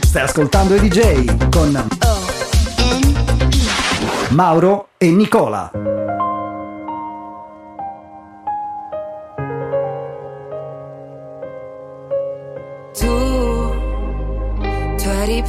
Stai 0.00 0.22
ascoltando 0.22 0.74
i 0.74 0.80
DJ 0.80 1.48
con 1.48 1.88
Mauro 4.30 4.88
e 4.98 5.10
Nicola. 5.10 6.01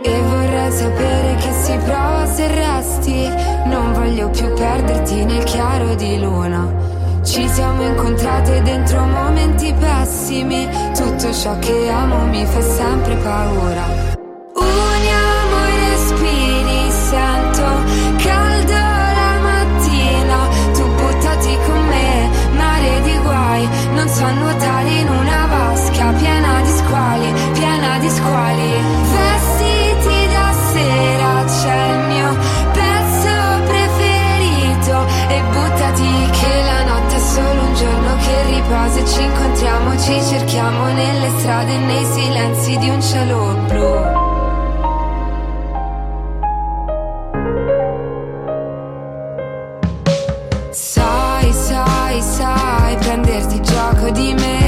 E 0.00 0.22
vorrei 0.22 0.70
sapere 0.70 1.34
che 1.36 1.52
si 1.52 1.76
prova 1.84 2.24
se 2.26 2.46
resti. 2.46 3.28
Non 3.66 3.92
voglio 3.94 4.30
più 4.30 4.52
perderti 4.54 5.24
nel 5.24 5.42
chiaro 5.44 5.94
di 5.94 6.20
luna. 6.20 6.66
Ci 7.24 7.48
siamo 7.48 7.82
incontrate 7.82 8.62
dentro 8.62 9.04
momenti 9.04 9.74
pessimi. 9.74 10.68
Tutto 10.94 11.32
ciò 11.32 11.58
che 11.58 11.88
amo 11.90 12.26
mi 12.26 12.44
fa 12.46 12.60
sempre 12.60 13.16
paura. 13.16 13.84
Uniamo 14.54 15.66
i 15.66 15.78
respiri, 15.90 16.90
sento 16.90 17.66
caldo 18.22 18.72
la 18.72 19.38
mattina. 19.42 20.48
Tu 20.74 20.82
buttati 20.94 21.58
con 21.66 21.86
me, 21.86 22.28
mare 22.56 23.00
di 23.02 23.18
guai. 23.18 23.68
Non 23.94 24.08
so 24.08 24.30
nuotare 24.30 24.90
in 24.90 25.08
una 25.08 25.46
vasca 25.46 26.12
piena 26.12 26.60
di 26.62 26.70
squali, 26.70 27.32
piena 27.52 27.98
di 27.98 28.08
squali. 28.08 29.07
Ci 39.08 39.22
incontriamo, 39.22 39.98
ci 39.98 40.22
cerchiamo 40.22 40.84
nelle 40.92 41.30
strade 41.38 41.78
nei 41.78 42.04
silenzi 42.04 42.76
di 42.78 42.88
un 42.90 43.02
cielo 43.02 43.54
blu. 43.66 44.26
Sai, 50.70 51.52
sai, 51.52 52.20
sai 52.20 52.96
prenderti 52.96 53.60
gioco 53.62 54.10
di 54.10 54.34
me 54.34 54.67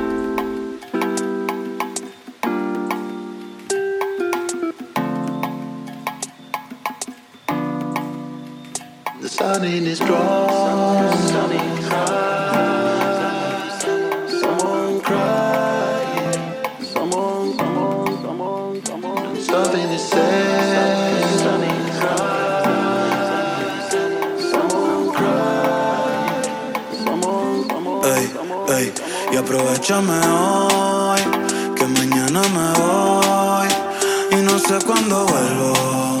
The 9.41 9.55
sun 9.55 9.65
in 9.65 9.87
is 9.87 9.97
strong. 9.97 10.51
Y 29.33 29.37
aprovechame 29.37 30.19
hoy, 30.27 31.21
que 31.75 31.85
mañana 31.85 32.41
me 32.55 32.67
voy 32.81 33.67
y 34.31 34.35
no 34.43 34.59
sé 34.59 34.77
cuándo 34.85 35.25
vuelvo. 35.25 36.19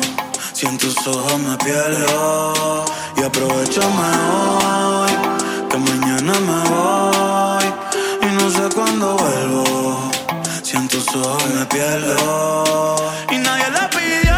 Si 0.53 0.65
en 0.65 0.77
tus 0.77 0.95
ojos 1.05 1.39
me 1.39 1.57
pierdo 1.57 2.60
aprovechame 3.31 4.09
hoy, 4.29 5.11
que 5.69 5.77
mañana 5.77 6.33
me 6.47 6.59
voy 6.69 7.65
y 8.21 8.25
no 8.35 8.49
sé 8.49 8.75
cuándo 8.75 9.15
vuelvo. 9.15 10.11
Si 10.61 10.75
en 10.75 10.87
tus 10.87 11.07
ojos 11.15 11.45
me 11.55 11.65
pierdo 11.65 12.95
y 13.31 13.37
nadie 13.37 13.69
la 13.71 13.89
pidió, 13.89 14.35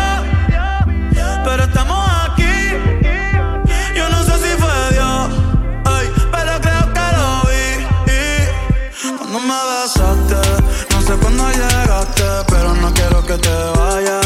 pero 1.44 1.64
estamos 1.64 2.08
aquí. 2.26 2.56
Yo 3.96 4.10
no 4.10 4.24
sé 4.24 4.34
si 4.44 4.52
fue 4.62 4.78
Dios, 4.92 5.30
pero 6.32 6.54
creo 6.62 6.86
que 6.96 7.08
lo 7.18 7.30
vi. 7.50 7.68
Cuando 9.18 9.40
me 9.40 9.60
besaste, 9.72 10.42
no 10.92 11.02
sé 11.02 11.14
cuándo 11.22 11.50
llegaste, 11.50 12.24
pero 12.48 12.74
no 12.76 12.94
quiero 12.94 13.26
que 13.26 13.38
te 13.38 13.56
vayas. 13.78 14.23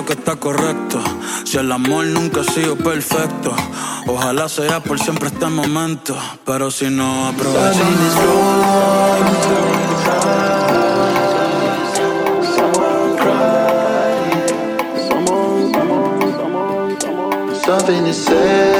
Lo 0.00 0.06
que 0.06 0.12
está 0.14 0.36
correcto. 0.36 0.98
Si 1.44 1.58
el 1.58 1.70
amor 1.70 2.06
nunca 2.06 2.40
ha 2.40 2.44
sido 2.44 2.74
perfecto, 2.76 3.54
ojalá 4.06 4.48
sea 4.48 4.80
por 4.80 4.98
siempre 4.98 5.28
este 5.28 5.46
momento. 5.46 6.16
Pero 6.46 6.70
si 6.70 6.88
no 6.88 7.28
aprovechamos. 7.28 7.80
Something. 17.66 18.79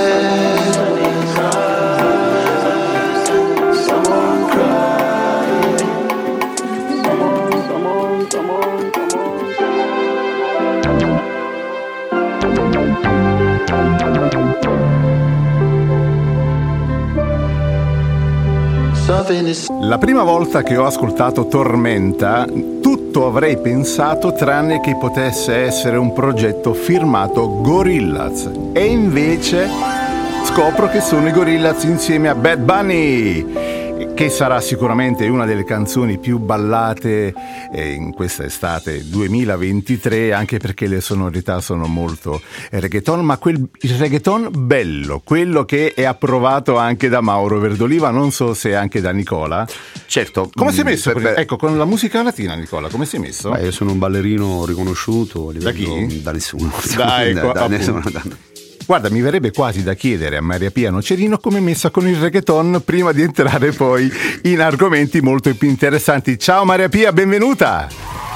La 19.82 19.98
prima 19.98 20.24
volta 20.24 20.64
che 20.64 20.76
ho 20.76 20.84
ascoltato 20.84 21.46
Tormenta, 21.46 22.44
tutto 22.82 23.26
avrei 23.26 23.58
pensato 23.58 24.32
tranne 24.32 24.80
che 24.80 24.96
potesse 24.96 25.54
essere 25.54 25.96
un 25.96 26.12
progetto 26.12 26.74
firmato 26.74 27.60
Gorillaz. 27.60 28.50
E 28.72 28.84
invece 28.86 29.68
scopro 30.46 30.88
che 30.88 31.00
sono 31.00 31.28
i 31.28 31.32
Gorillaz 31.32 31.84
insieme 31.84 32.28
a 32.28 32.34
Bad 32.34 32.58
Bunny, 32.58 33.69
che 34.20 34.28
sarà 34.28 34.60
sicuramente 34.60 35.26
una 35.28 35.46
delle 35.46 35.64
canzoni 35.64 36.18
più 36.18 36.36
ballate 36.38 37.32
eh, 37.72 37.92
in 37.92 38.12
questa 38.12 38.44
estate 38.44 39.08
2023, 39.08 40.34
anche 40.34 40.58
perché 40.58 40.88
le 40.88 41.00
sonorità 41.00 41.62
sono 41.62 41.86
molto 41.86 42.38
reggaeton, 42.68 43.24
ma 43.24 43.38
quel, 43.38 43.66
il 43.80 43.94
reggaeton 43.94 44.50
bello, 44.66 45.22
quello 45.24 45.64
che 45.64 45.94
è 45.94 46.04
approvato 46.04 46.76
anche 46.76 47.08
da 47.08 47.22
Mauro 47.22 47.60
Verdoliva, 47.60 48.10
non 48.10 48.30
so 48.30 48.52
se 48.52 48.74
anche 48.74 49.00
da 49.00 49.10
Nicola. 49.10 49.66
Certo. 50.04 50.50
Come 50.54 50.70
si 50.72 50.80
è 50.80 50.82
mm, 50.82 50.86
messo? 50.86 51.12
per- 51.14 51.22
per- 51.22 51.38
ecco, 51.38 51.56
con 51.56 51.78
la 51.78 51.86
musica 51.86 52.22
latina, 52.22 52.54
Nicola, 52.54 52.88
come 52.90 53.06
si 53.06 53.16
è 53.16 53.18
messo? 53.18 53.48
Beh, 53.52 53.62
io 53.62 53.70
sono 53.72 53.92
un 53.92 53.98
ballerino 53.98 54.66
riconosciuto 54.66 55.48
a 55.48 55.52
Da 55.54 55.70
livello- 55.70 56.06
chi? 56.06 56.20
Da 56.20 56.32
nessuno. 56.32 56.70
Da, 56.94 57.24
ecco, 57.24 57.52
Da- 57.52 57.52
da 57.60 57.68
nessuno, 57.68 58.02
da- 58.12 58.22
Guarda, 58.90 59.08
mi 59.08 59.20
verrebbe 59.20 59.52
quasi 59.52 59.84
da 59.84 59.94
chiedere 59.94 60.36
a 60.36 60.40
Maria 60.40 60.72
Pia 60.72 60.90
Nocerino 60.90 61.38
come 61.38 61.58
è 61.58 61.60
messa 61.60 61.90
con 61.90 62.08
il 62.08 62.16
reggaeton 62.16 62.82
prima 62.84 63.12
di 63.12 63.22
entrare 63.22 63.70
poi 63.70 64.10
in 64.42 64.60
argomenti 64.60 65.20
molto 65.20 65.54
più 65.54 65.68
interessanti. 65.68 66.36
Ciao 66.36 66.64
Maria 66.64 66.88
Pia, 66.88 67.12
benvenuta! 67.12 68.29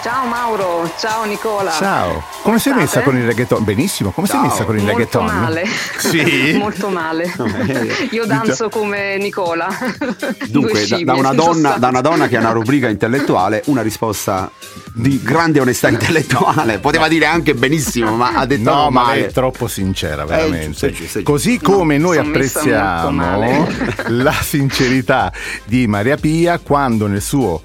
Ciao 0.00 0.26
Mauro, 0.26 0.88
ciao 0.96 1.24
Nicola. 1.24 1.72
Ciao, 1.72 2.22
come 2.42 2.58
sei 2.60 2.72
state? 2.72 2.76
messa 2.78 3.02
con 3.02 3.16
il 3.16 3.26
reggaeton? 3.26 3.64
Benissimo, 3.64 4.10
come 4.12 4.28
sei 4.28 4.36
Ciao. 4.38 4.46
messa 4.48 4.64
con 4.64 4.76
il 4.76 4.82
Molto 4.84 4.96
reggaeton? 4.98 5.24
male. 5.26 5.66
Sì. 5.98 6.54
Molto 6.56 6.88
male. 6.88 7.34
Io 8.12 8.24
danzo 8.24 8.68
come 8.68 9.16
Nicola. 9.18 9.66
Dunque, 10.48 10.86
da, 10.86 10.98
da 11.02 11.14
una 11.14 11.32
donna, 11.34 11.78
da 11.78 11.88
una 11.88 12.00
donna 12.00 12.28
che 12.28 12.36
ha 12.36 12.40
una 12.40 12.52
rubrica 12.52 12.88
intellettuale, 12.88 13.62
una 13.66 13.82
risposta 13.82 14.50
di 14.94 15.20
grande 15.20 15.60
onestà 15.60 15.88
intellettuale. 15.88 16.78
Poteva 16.78 17.08
dire 17.08 17.26
anche 17.26 17.54
benissimo, 17.54 18.14
ma 18.14 18.34
ha 18.34 18.46
detto 18.46 18.70
No, 18.72 18.90
ma 18.90 19.02
male. 19.02 19.26
è 19.26 19.32
troppo 19.32 19.66
sincera, 19.66 20.24
veramente. 20.24 20.66
giusto, 20.68 20.86
è 20.86 20.90
giusto, 20.90 21.02
è 21.18 21.22
giusto. 21.22 21.32
Così 21.32 21.58
come 21.60 21.98
noi 21.98 22.16
messa 22.18 22.22
molto 22.22 22.38
apprezziamo 22.38 23.68
la 24.06 24.32
sincerità 24.32 25.32
di 25.64 25.86
Maria 25.88 26.16
Pia 26.16 26.58
quando 26.60 27.08
nel 27.08 27.20
suo 27.22 27.60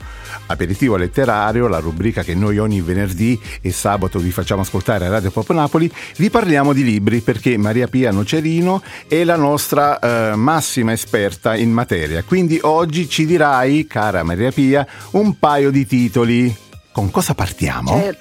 aperitivo 0.48 0.96
letterario, 0.96 1.68
la 1.68 1.80
rubrica 1.80 2.24
che 2.24 2.36
noi 2.36 2.58
ogni 2.58 2.82
venerdì 2.82 3.40
e 3.62 3.72
sabato 3.72 4.20
vi 4.20 4.32
facciamo 4.32 4.62
ascoltare 4.62 5.06
a 5.06 5.10
Radio 5.10 5.32
Pop 5.32 5.50
Napoli, 5.52 5.92
vi 6.18 6.30
parliamo 6.30 6.74
di 6.74 6.84
libri 6.84 7.22
perché 7.22 7.58
Maria 7.58 7.88
Pia 7.88 8.12
Nocerino 8.12 8.82
è 9.08 9.24
la 9.24 9.36
nostra 9.36 10.00
eh, 10.00 10.36
massima 10.36 10.92
esperta 10.92 11.56
in 11.56 11.72
materia. 11.72 12.24
Quindi 12.24 12.60
oggi 12.62 13.10
ci 13.10 13.26
dirai, 13.26 13.88
cara 13.88 14.24
Maria 14.24 14.52
Pia, 14.52 14.86
un 15.12 15.38
paio 15.40 15.72
di 15.72 15.86
titoli. 15.86 16.56
Con 16.92 17.10
cosa 17.10 17.34
partiamo? 17.34 18.00
Cer- 18.00 18.18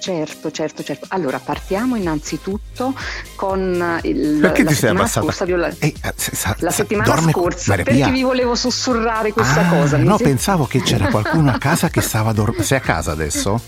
Certo, 0.00 0.50
certo, 0.50 0.82
certo. 0.82 1.06
Allora, 1.10 1.38
partiamo 1.38 1.94
innanzitutto 1.94 2.94
con 3.34 4.00
il, 4.04 4.38
Perché 4.40 4.62
la 4.62 4.68
ti 4.70 4.74
sei 4.74 4.88
settimana 4.88 5.06
scorsa. 5.08 5.44
vi 5.44 5.52
ho 5.52 5.56
la- 5.56 5.70
Ehi, 5.78 5.94
eh, 6.02 6.12
se- 6.16 6.34
sa- 6.34 6.56
la 6.60 6.70
settimana 6.70 7.12
dorme- 7.14 7.32
scorsa, 7.32 7.64
Maria 7.68 7.84
perché 7.84 8.00
Pia. 8.00 8.10
vi 8.10 8.22
volevo 8.22 8.54
sussurrare 8.54 9.32
questa 9.32 9.60
Ah, 9.60 9.68
cosa. 9.68 9.96
No, 9.98 10.16
si- 10.16 10.22
pensavo 10.22 10.64
che 10.66 10.80
c'era 10.80 11.08
qualcuno 11.10 11.50
a 11.50 11.58
casa 11.58 11.90
che 11.90 12.00
stava 12.00 12.32
dormendo. 12.32 12.62
Sei 12.62 12.78
a 12.78 12.80
casa 12.80 13.12
adesso? 13.12 13.60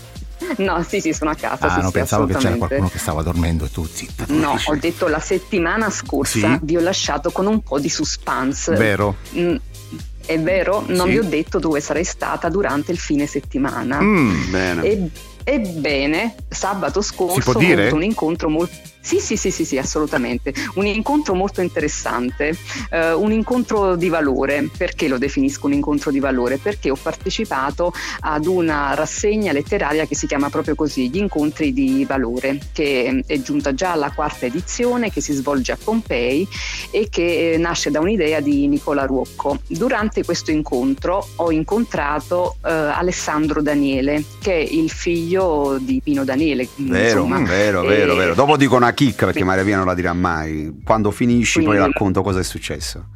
No, 0.57 0.83
sì, 0.87 0.99
sì, 1.01 1.13
sono 1.13 1.29
a 1.29 1.35
casa. 1.35 1.67
Ah, 1.67 1.69
sì, 1.75 1.79
no, 1.81 1.85
sì, 1.87 1.91
pensavo 1.93 2.25
che 2.25 2.33
c'era 2.35 2.55
qualcuno 2.55 2.89
che 2.89 2.97
stava 2.97 3.21
dormendo 3.21 3.65
e 3.65 3.71
tu 3.71 3.85
zitta. 3.85 4.25
No, 4.29 4.57
ho 4.65 4.75
detto 4.75 5.07
la 5.07 5.19
settimana 5.19 5.89
scorsa 5.91 6.39
Sì? 6.53 6.59
vi 6.63 6.77
ho 6.77 6.81
lasciato 6.81 7.29
con 7.31 7.45
un 7.45 7.61
po' 7.61 7.79
di 7.79 7.89
suspense. 7.89 8.75
Vero? 8.75 9.17
Mm, 9.37 9.55
è 10.25 10.39
vero, 10.39 10.83
non 10.87 11.05
Sì. 11.05 11.11
vi 11.13 11.17
ho 11.19 11.23
detto 11.23 11.59
dove 11.59 11.79
sarei 11.79 12.03
stata 12.03 12.49
durante 12.49 12.91
il 12.91 12.97
fine 12.97 13.27
settimana. 13.27 14.01
Mm, 14.01 14.49
Bene. 14.51 14.83
E- 14.83 15.09
ebbene, 15.43 16.35
sabato 16.47 17.01
scorso 17.01 17.51
ho 17.51 17.59
avuto 17.59 17.95
un 17.95 18.03
incontro 18.03 18.49
molto. 18.49 18.92
Sì, 19.05 19.19
sì, 19.19 19.35
sì, 19.35 19.51
sì, 19.51 19.65
sì, 19.65 19.77
assolutamente. 19.77 20.53
Un 20.75 20.85
incontro 20.85 21.33
molto 21.33 21.59
interessante, 21.59 22.57
eh, 22.89 23.11
un 23.11 23.33
incontro 23.33 23.97
di 23.97 24.07
valore. 24.07 24.69
Perché 24.75 25.09
lo 25.09 25.17
definisco 25.17 25.65
un 25.65 25.73
incontro 25.73 26.09
di 26.09 26.21
valore? 26.21 26.57
Perché 26.57 26.89
ho 26.89 26.97
partecipato 26.99 27.91
ad 28.21 28.45
una 28.45 28.93
rassegna 28.93 29.51
letteraria 29.51 30.05
che 30.05 30.15
si 30.15 30.25
chiama 30.25 30.49
proprio 30.49 30.75
così, 30.75 31.09
gli 31.09 31.17
incontri 31.17 31.73
di 31.73 32.05
valore, 32.05 32.59
che 32.71 33.23
è 33.27 33.41
giunta 33.41 33.73
già 33.73 33.91
alla 33.91 34.11
quarta 34.11 34.45
edizione, 34.45 35.11
che 35.11 35.19
si 35.19 35.33
svolge 35.33 35.73
a 35.73 35.77
Pompei 35.83 36.47
e 36.89 37.09
che 37.09 37.53
eh, 37.53 37.57
nasce 37.57 37.91
da 37.91 37.99
un'idea 37.99 38.39
di 38.39 38.67
Nicola 38.69 39.05
Ruocco. 39.05 39.59
Durante 39.67 40.23
questo 40.23 40.51
incontro 40.51 41.27
ho 41.35 41.51
incontrato 41.51 42.55
eh, 42.65 42.71
Alessandro 42.71 43.61
Daniele, 43.61 44.23
che 44.39 44.53
è 44.53 44.59
il 44.59 44.89
figlio 44.89 45.77
di 45.81 45.99
Pino 46.01 46.23
Daniele. 46.23 46.69
Vero, 46.75 47.23
insomma. 47.23 47.43
vero, 47.43 47.83
E- 47.83 47.87
vero, 47.87 48.15
vero. 48.15 48.33
Dopo 48.33 48.55
dico 48.55 48.77
una 48.77 48.92
chicca 48.93 49.25
perché 49.25 49.43
Maria 49.43 49.63
Pia 49.63 49.77
non 49.77 49.85
la 49.85 49.93
dirà 49.93 50.13
mai. 50.13 50.81
Quando 50.83 51.11
finisci 51.11 51.59
poi 51.59 51.75
Quindi- 51.75 51.85
racconto 51.91 52.21
cosa 52.21 52.39
è 52.39 52.43
successo. 52.43 53.07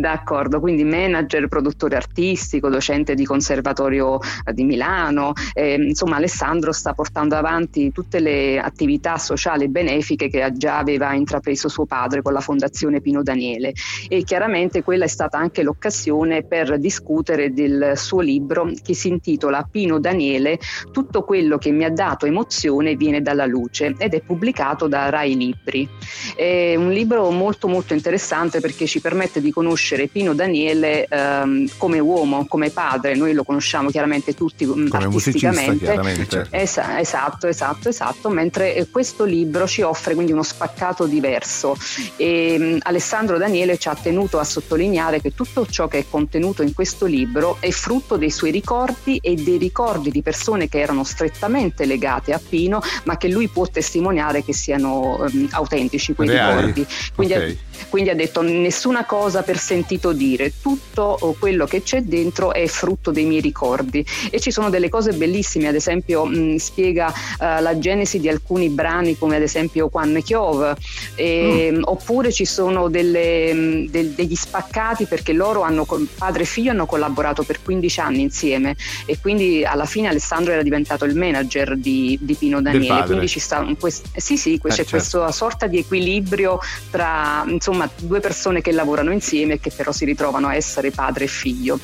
D'accordo, 0.00 0.60
quindi 0.60 0.84
manager, 0.84 1.48
produttore 1.48 1.96
artistico, 1.96 2.68
docente 2.68 3.14
di 3.14 3.24
conservatorio 3.24 4.18
eh, 4.44 4.52
di 4.52 4.64
Milano, 4.64 5.32
eh, 5.52 5.74
insomma 5.74 6.16
Alessandro 6.16 6.72
sta 6.72 6.94
portando 6.94 7.36
avanti 7.36 7.92
tutte 7.92 8.18
le 8.18 8.58
attività 8.58 9.18
sociali 9.18 9.64
e 9.64 9.68
benefiche 9.68 10.28
che 10.28 10.50
già 10.54 10.78
aveva 10.78 11.12
intrapreso 11.14 11.68
suo 11.68 11.84
padre 11.84 12.22
con 12.22 12.32
la 12.32 12.40
Fondazione 12.40 13.00
Pino 13.00 13.22
Daniele 13.22 13.72
e 14.08 14.24
chiaramente 14.24 14.82
quella 14.82 15.04
è 15.04 15.08
stata 15.08 15.38
anche 15.38 15.62
l'occasione 15.62 16.42
per 16.42 16.78
discutere 16.78 17.52
del 17.52 17.92
suo 17.96 18.20
libro 18.20 18.70
che 18.82 18.94
si 18.94 19.08
intitola 19.08 19.66
Pino 19.70 19.98
Daniele, 19.98 20.58
tutto 20.90 21.22
quello 21.22 21.58
che 21.58 21.70
mi 21.70 21.84
ha 21.84 21.90
dato 21.90 22.26
emozione 22.26 22.96
viene 22.96 23.20
dalla 23.20 23.46
luce 23.46 23.94
ed 23.98 24.14
è 24.14 24.20
pubblicato 24.20 24.88
da 24.88 25.10
Rai 25.10 25.36
Libri. 25.36 25.88
È 26.34 26.74
un 26.76 26.90
libro 26.90 27.30
molto 27.30 27.68
molto 27.68 27.94
interessante 27.94 28.60
perché 28.60 28.86
ci 28.86 29.00
permette 29.00 29.40
di 29.40 29.50
conoscere 29.50 29.80
Pino 30.10 30.34
Daniele 30.34 31.06
ehm, 31.08 31.68
come 31.76 31.98
uomo, 31.98 32.46
come 32.46 32.70
padre, 32.70 33.14
noi 33.14 33.32
lo 33.32 33.44
conosciamo 33.44 33.90
chiaramente 33.90 34.34
tutti 34.34 34.64
mm, 34.66 34.88
Come 34.88 35.04
artisticamente. 35.04 35.84
chiaramente. 35.84 36.46
Esa- 36.50 37.00
esatto, 37.00 37.46
esatto, 37.48 37.88
esatto, 37.88 38.28
mentre 38.30 38.74
eh, 38.74 38.88
questo 38.90 39.24
libro 39.24 39.66
ci 39.66 39.82
offre 39.82 40.14
quindi 40.14 40.32
uno 40.32 40.42
spaccato 40.42 41.06
diverso 41.06 41.76
e 42.16 42.56
mh, 42.58 42.78
Alessandro 42.82 43.38
Daniele 43.38 43.78
ci 43.78 43.88
ha 43.88 43.94
tenuto 44.00 44.38
a 44.38 44.44
sottolineare 44.44 45.20
che 45.20 45.34
tutto 45.34 45.66
ciò 45.66 45.88
che 45.88 45.98
è 45.98 46.04
contenuto 46.08 46.62
in 46.62 46.72
questo 46.74 47.06
libro 47.06 47.56
è 47.60 47.70
frutto 47.70 48.16
dei 48.16 48.30
suoi 48.30 48.50
ricordi 48.50 49.18
e 49.22 49.34
dei 49.34 49.58
ricordi 49.58 50.10
di 50.10 50.22
persone 50.22 50.68
che 50.68 50.80
erano 50.80 51.04
strettamente 51.04 51.84
legate 51.84 52.32
a 52.32 52.40
Pino 52.46 52.80
ma 53.04 53.16
che 53.16 53.28
lui 53.28 53.48
può 53.48 53.66
testimoniare 53.66 54.44
che 54.44 54.52
siano 54.52 55.24
ehm, 55.26 55.48
autentici 55.52 56.14
quei 56.14 56.28
Reali. 56.28 56.72
ricordi. 56.72 56.86
Quindi, 57.14 57.34
Ok. 57.34 57.56
Quindi 57.88 58.10
ha 58.10 58.14
detto 58.14 58.42
nessuna 58.42 59.04
cosa 59.04 59.42
per 59.42 59.58
sentito 59.58 60.12
dire, 60.12 60.52
tutto 60.60 61.36
quello 61.38 61.66
che 61.66 61.82
c'è 61.82 62.02
dentro 62.02 62.52
è 62.52 62.66
frutto 62.66 63.10
dei 63.10 63.24
miei 63.24 63.40
ricordi. 63.40 64.04
E 64.30 64.40
ci 64.40 64.50
sono 64.50 64.70
delle 64.70 64.88
cose 64.88 65.12
bellissime, 65.12 65.68
ad 65.68 65.74
esempio 65.74 66.24
mh, 66.24 66.56
spiega 66.56 67.12
eh, 67.40 67.60
la 67.60 67.78
genesi 67.78 68.20
di 68.20 68.28
alcuni 68.28 68.68
brani 68.68 69.16
come 69.18 69.36
ad 69.36 69.42
esempio 69.42 69.88
Quan 69.88 70.20
Chiov, 70.22 70.74
e, 71.14 71.78
oppure 71.82 72.32
ci 72.32 72.44
sono 72.44 72.88
delle, 72.88 73.52
mh, 73.52 73.88
del- 73.90 74.10
degli 74.10 74.34
spaccati 74.34 75.06
perché 75.06 75.32
loro 75.32 75.62
hanno, 75.62 75.86
padre 76.16 76.42
e 76.42 76.46
figlio 76.46 76.70
hanno 76.70 76.86
collaborato 76.86 77.42
per 77.42 77.62
15 77.62 78.00
anni 78.00 78.20
insieme. 78.22 78.76
E 79.06 79.18
quindi 79.20 79.64
alla 79.64 79.84
fine 79.86 80.08
Alessandro 80.08 80.52
era 80.52 80.62
diventato 80.62 81.04
il 81.04 81.14
manager 81.16 81.76
di, 81.76 82.18
di 82.20 82.34
Pino 82.34 82.60
Daniele, 82.62 83.04
quindi 83.04 83.28
ci 83.28 83.40
sta 83.40 83.58
un 83.60 83.76
quest- 83.76 84.06
sì 84.16 84.36
sì, 84.36 84.54
Eh, 84.54 84.68
c'è 84.68 84.74
certo. 84.76 84.90
questa 84.90 85.32
sorta 85.32 85.66
di 85.66 85.78
equilibrio 85.78 86.58
tra 86.90 87.44
insomma 87.46 87.71
due 87.98 88.20
persone 88.20 88.60
che 88.60 88.72
lavorano 88.72 89.12
insieme 89.12 89.54
e 89.54 89.60
che 89.60 89.70
però 89.74 89.92
si 89.92 90.04
ritrovano 90.04 90.48
a 90.48 90.54
essere 90.54 90.90
padre 90.90 91.24
e 91.24 91.28
figlio. 91.28 91.78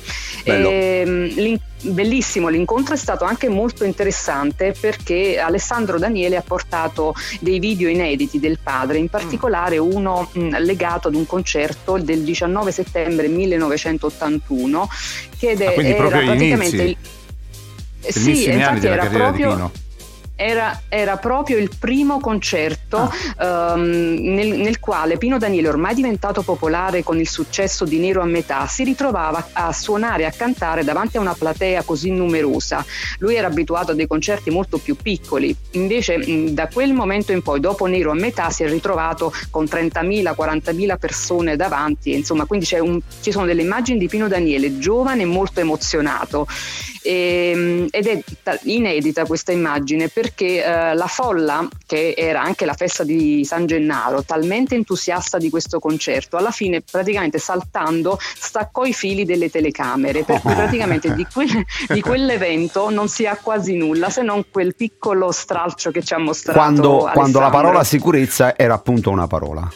Bello. 0.44 0.70
Ehm, 0.70 1.26
l'in- 1.34 1.60
bellissimo, 1.80 2.48
l'incontro 2.48 2.94
è 2.94 2.96
stato 2.96 3.24
anche 3.24 3.48
molto 3.48 3.84
interessante 3.84 4.74
perché 4.78 5.38
Alessandro 5.38 5.98
Daniele 5.98 6.36
ha 6.36 6.42
portato 6.42 7.14
dei 7.40 7.58
video 7.58 7.88
inediti 7.88 8.38
del 8.40 8.58
padre, 8.62 8.98
in 8.98 9.08
particolare 9.08 9.78
uno 9.78 10.28
mh, 10.32 10.58
legato 10.58 11.08
ad 11.08 11.14
un 11.14 11.26
concerto 11.26 11.98
del 11.98 12.22
19 12.22 12.72
settembre 12.72 13.28
1981 13.28 14.88
che 15.38 15.50
ed 15.50 15.60
Ah, 15.62 15.72
è- 15.72 15.78
era 15.84 16.08
praticamente 16.08 16.76
inizi. 16.76 16.76
il 16.90 16.96
sì, 18.12 18.48
infatti 18.50 18.86
era 18.86 19.06
proprio 19.06 19.52
Pino. 19.54 19.72
Era, 20.40 20.82
era 20.88 21.16
proprio 21.16 21.58
il 21.58 21.68
primo 21.76 22.20
concerto 22.20 23.10
Ah. 23.36 23.74
ehm, 23.74 24.18
nel, 24.34 24.56
nel 24.58 24.78
quale 24.78 25.18
Pino 25.18 25.36
Daniele, 25.36 25.68
ormai 25.68 25.94
diventato 25.94 26.42
popolare 26.42 27.02
con 27.02 27.18
il 27.18 27.28
successo 27.28 27.84
di 27.84 27.98
Nero 27.98 28.22
a 28.22 28.24
metà, 28.24 28.66
si 28.68 28.84
ritrovava 28.84 29.48
a 29.52 29.72
suonare 29.72 30.22
e 30.22 30.26
a 30.26 30.30
cantare 30.30 30.84
davanti 30.84 31.16
a 31.16 31.20
una 31.20 31.34
platea 31.34 31.82
così 31.82 32.10
numerosa. 32.12 32.84
Lui 33.18 33.34
era 33.34 33.48
abituato 33.48 33.90
a 33.90 33.94
dei 33.94 34.06
concerti 34.06 34.50
molto 34.50 34.78
più 34.78 34.94
piccoli, 34.96 35.54
invece 35.72 36.52
da 36.52 36.68
quel 36.68 36.92
momento 36.92 37.32
in 37.32 37.42
poi, 37.42 37.58
dopo 37.58 37.86
Nero 37.86 38.12
a 38.12 38.14
metà, 38.14 38.50
si 38.50 38.62
è 38.62 38.68
ritrovato 38.68 39.32
con 39.50 39.64
30.000, 39.64 40.34
40.000 40.36 40.96
persone 40.98 41.56
davanti, 41.56 42.14
insomma, 42.14 42.44
quindi 42.44 42.64
c'è 42.66 42.78
un- 42.78 43.00
ci 43.20 43.32
sono 43.32 43.44
delle 43.44 43.62
immagini 43.62 43.98
di 43.98 44.06
Pino 44.08 44.28
Daniele 44.28 44.78
giovane 44.78 45.22
e 45.22 45.26
molto 45.26 45.58
emozionato. 45.60 46.46
E, 47.02 47.86
ed 47.90 48.06
è 48.06 48.22
ta- 48.42 48.58
inedita 48.64 49.24
questa 49.24 49.52
immagine 49.52 50.08
perché 50.08 50.27
eh, 50.36 50.94
la 50.94 51.06
folla, 51.06 51.66
che 51.86 52.14
era 52.16 52.42
anche 52.42 52.64
la 52.64 52.74
festa 52.74 53.04
di 53.04 53.44
San 53.44 53.66
Gennaro, 53.66 54.22
talmente 54.22 54.74
entusiasta 54.74 55.38
di 55.38 55.50
questo 55.50 55.78
concerto, 55.78 56.36
alla 56.36 56.50
fine 56.50 56.80
praticamente 56.80 57.38
saltando 57.38 58.18
staccò 58.20 58.84
i 58.84 58.92
fili 58.92 59.24
delle 59.24 59.50
telecamere, 59.50 60.24
per 60.24 60.40
cui 60.40 60.54
praticamente 60.54 61.14
di, 61.14 61.26
que- 61.32 61.64
di 61.88 62.00
quell'evento 62.02 62.90
non 62.90 63.08
si 63.08 63.26
ha 63.26 63.36
quasi 63.40 63.76
nulla 63.76 64.10
se 64.10 64.22
non 64.22 64.44
quel 64.50 64.74
piccolo 64.74 65.30
stralcio 65.32 65.90
che 65.90 66.02
ci 66.02 66.14
ha 66.14 66.18
mostrato 66.18 66.58
Quando, 66.58 67.10
quando 67.12 67.40
la 67.40 67.50
parola 67.50 67.84
sicurezza 67.84 68.56
era 68.56 68.74
appunto 68.74 69.10
una 69.10 69.26
parola. 69.26 69.68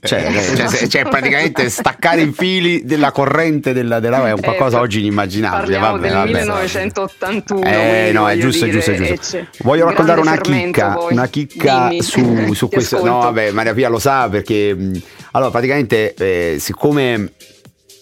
Cioè, 0.00 0.26
Eh, 0.26 0.56
cioè, 0.56 0.86
cioè, 0.88 1.02
praticamente 1.04 1.68
staccare 1.70 2.20
i 2.22 2.32
fili 2.32 2.84
della 2.84 3.10
corrente 3.10 3.72
della, 3.72 3.98
della 4.00 4.26
è 4.28 4.32
un 4.32 4.40
qualcosa 4.40 4.78
Eh, 4.78 4.80
oggi 4.80 4.98
inimmaginabile. 5.00 5.78
Vabbè, 5.78 6.00
del 6.00 6.12
vabbè. 6.12 6.30
1981. 6.30 7.64
Eh 7.66 8.10
no, 8.12 8.28
è 8.28 8.38
giusto, 8.38 8.64
è 8.64 8.68
dire, 8.68 8.80
giusto, 8.80 8.90
è 8.92 8.96
giusto. 9.16 9.36
e 9.36 9.40
c'è 9.50 9.62
Voglio 9.64 9.84
raccontare 9.86 10.20
una 10.20 10.36
chicca, 10.38 10.92
poi. 10.92 11.12
una 11.12 11.26
chicca 11.26 11.88
Dimmi. 11.88 12.02
su, 12.02 12.52
su 12.54 12.68
questo. 12.68 12.96
ascolto. 12.96 13.14
No, 13.14 13.20
vabbè, 13.22 13.50
Maria 13.50 13.74
Pia 13.74 13.88
lo 13.88 13.98
sa 13.98 14.28
perché 14.28 14.74
mh, 14.74 15.02
allora 15.32 15.50
praticamente 15.50 16.14
eh, 16.14 16.56
siccome 16.58 17.32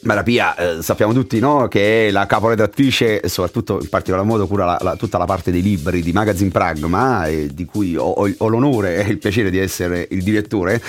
Maria 0.07 0.23
Pia, 0.23 0.55
eh, 0.57 0.83
sappiamo 0.83 1.12
tutti 1.12 1.38
no, 1.38 1.69
che 1.69 2.09
è 2.09 2.11
la 2.11 2.27
caporedattrice, 2.27 3.23
soprattutto 3.29 3.79
in 3.81 3.88
particolar 3.88 4.25
modo 4.25 4.47
cura 4.47 4.64
la- 4.64 4.79
la- 4.81 4.97
tutta 4.97 5.19
la 5.19 5.25
parte 5.27 5.51
dei 5.51 5.62
libri 5.62 6.01
di 6.03 6.12
Magazine 6.12 6.51
Pragma, 6.51 7.27
e 7.27 7.49
di 7.53 7.64
cui 7.64 7.97
ho, 7.97 8.05
ho- 8.09 8.33
ho 8.37 8.49
l'onore 8.49 9.05
e 9.05 9.11
il 9.11 9.19
piacere 9.19 9.51
di 9.51 9.59
essere 9.59 10.07
il 10.11 10.23
direttore. 10.23 10.81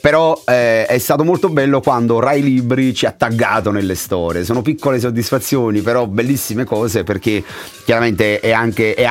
Però 0.00 0.40
eh, 0.46 0.86
è 0.86 0.98
stato 0.98 1.24
molto 1.24 1.48
bello 1.48 1.80
quando 1.80 2.18
Rai 2.20 2.42
Libri 2.42 2.92
ci 2.94 3.06
ha 3.06 3.12
taggato 3.12 3.70
nelle 3.70 3.94
storie. 3.94 4.44
Sono 4.44 4.60
piccole 4.62 4.98
soddisfazioni, 5.00 5.80
però 5.80 6.06
bellissime 6.06 6.64
cose 6.64 7.04
perché 7.04 7.42
chiaramente 7.84 8.40
è 8.40 8.50
anche 8.52 8.94
è 8.94 9.08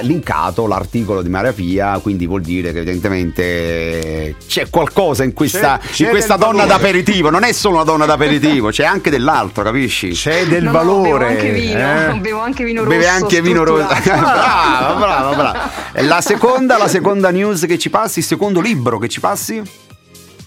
linkato 0.00 0.66
l'articolo 0.66 1.22
di 1.22 1.28
Maria 1.28 1.52
Pia, 1.52 1.98
quindi 1.98 2.26
vuol 2.26 2.42
dire 2.42 2.72
che 2.72 2.78
evidentemente 2.78 4.36
c'è 4.46 4.68
qualcosa 4.70 5.24
in 5.24 5.32
questa, 5.32 5.78
C'è- 5.80 5.90
c'è 5.90 6.04
in 6.04 6.10
questa 6.10 6.36
donna 6.36 6.64
valore. 6.64 6.68
d'aperitivo. 6.68 7.30
Non 7.30 7.44
è 7.44 7.52
solo 7.52 7.76
una 7.76 7.84
donna 7.84 8.06
d'aperitivo, 8.06 8.68
c'è 8.70 8.84
anche 8.92 9.10
dell'altro, 9.10 9.62
capisci? 9.64 10.10
C'è 10.10 10.46
del 10.46 10.62
No, 10.64 10.70
no, 10.70 10.76
valore. 10.78 11.10
bevo 11.10 11.24
anche 11.26 11.50
vino, 11.50 11.78
eh? 11.80 12.14
bevo 12.20 12.40
anche 12.40 12.64
vino 12.64 12.84
rosso. 12.84 12.90
Beve 12.96 13.08
anche 13.08 13.42
vino 13.42 13.64
rosso. 13.64 13.86
brava, 14.04 14.94
brava, 14.94 15.34
brava. 15.34 15.70
La 16.02 16.20
seconda, 16.20 16.78
la 16.78 16.88
seconda 16.88 17.30
news 17.30 17.64
che 17.66 17.78
ci 17.78 17.90
passi, 17.90 18.20
il 18.20 18.24
secondo 18.24 18.60
libro 18.60 18.98
che 18.98 19.08
ci 19.08 19.20
passi? 19.20 19.62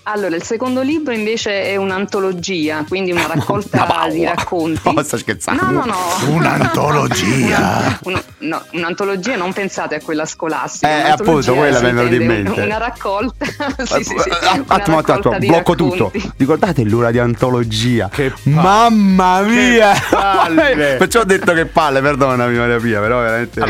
Allora, 0.07 0.35
il 0.35 0.43
secondo 0.43 0.81
libro 0.83 1.13
invece 1.13 1.63
è 1.63 1.75
un'antologia, 1.77 2.85
quindi 2.87 3.11
una 3.11 3.25
raccolta 3.33 3.87
Ma 3.87 4.07
di 4.07 4.23
va. 4.23 4.33
racconti. 4.35 4.93
No, 4.93 5.01
sto 5.01 5.17
scherzando. 5.17 5.63
No, 5.63 5.71
no, 5.71 5.85
no. 5.85 5.95
Un'antologia. 6.29 7.99
Una- 8.05 8.23
no, 8.39 8.61
un'antologia, 8.73 9.35
non 9.35 9.51
pensate 9.51 9.95
a 9.95 9.99
quella 10.03 10.25
scolastica. 10.25 11.07
Eh, 11.07 11.09
appunto, 11.09 11.55
quella 11.55 11.79
mi 11.81 11.89
è 11.89 11.93
venuta 11.93 12.15
in 12.15 12.25
mente. 12.25 12.61
Una 12.61 12.77
raccolta. 12.77 13.45
sì, 13.83 14.03
sì, 14.03 14.15
sì, 14.15 14.29
Eh, 14.29 14.47
attimo, 14.47 14.65
attimo, 14.67 14.95
raccolta 14.97 15.29
attimo, 15.29 15.39
di 15.39 15.47
blocco 15.47 15.73
tutto. 15.75 16.11
Ricordate 16.37 16.83
l'ora 16.83 17.09
di 17.09 17.17
antologia? 17.17 18.07
Che 18.11 18.29
palle. 18.29 18.55
Mamma 18.55 19.41
mia! 19.41 19.91
palle. 20.11 20.95
Perciò 20.99 21.21
ho 21.21 21.25
detto 21.25 21.51
che 21.53 21.65
palle, 21.65 22.01
perdonami 22.01 22.55
Maria 22.55 22.77
Pia, 22.77 22.99
però 22.99 23.21
veramente. 23.21 23.63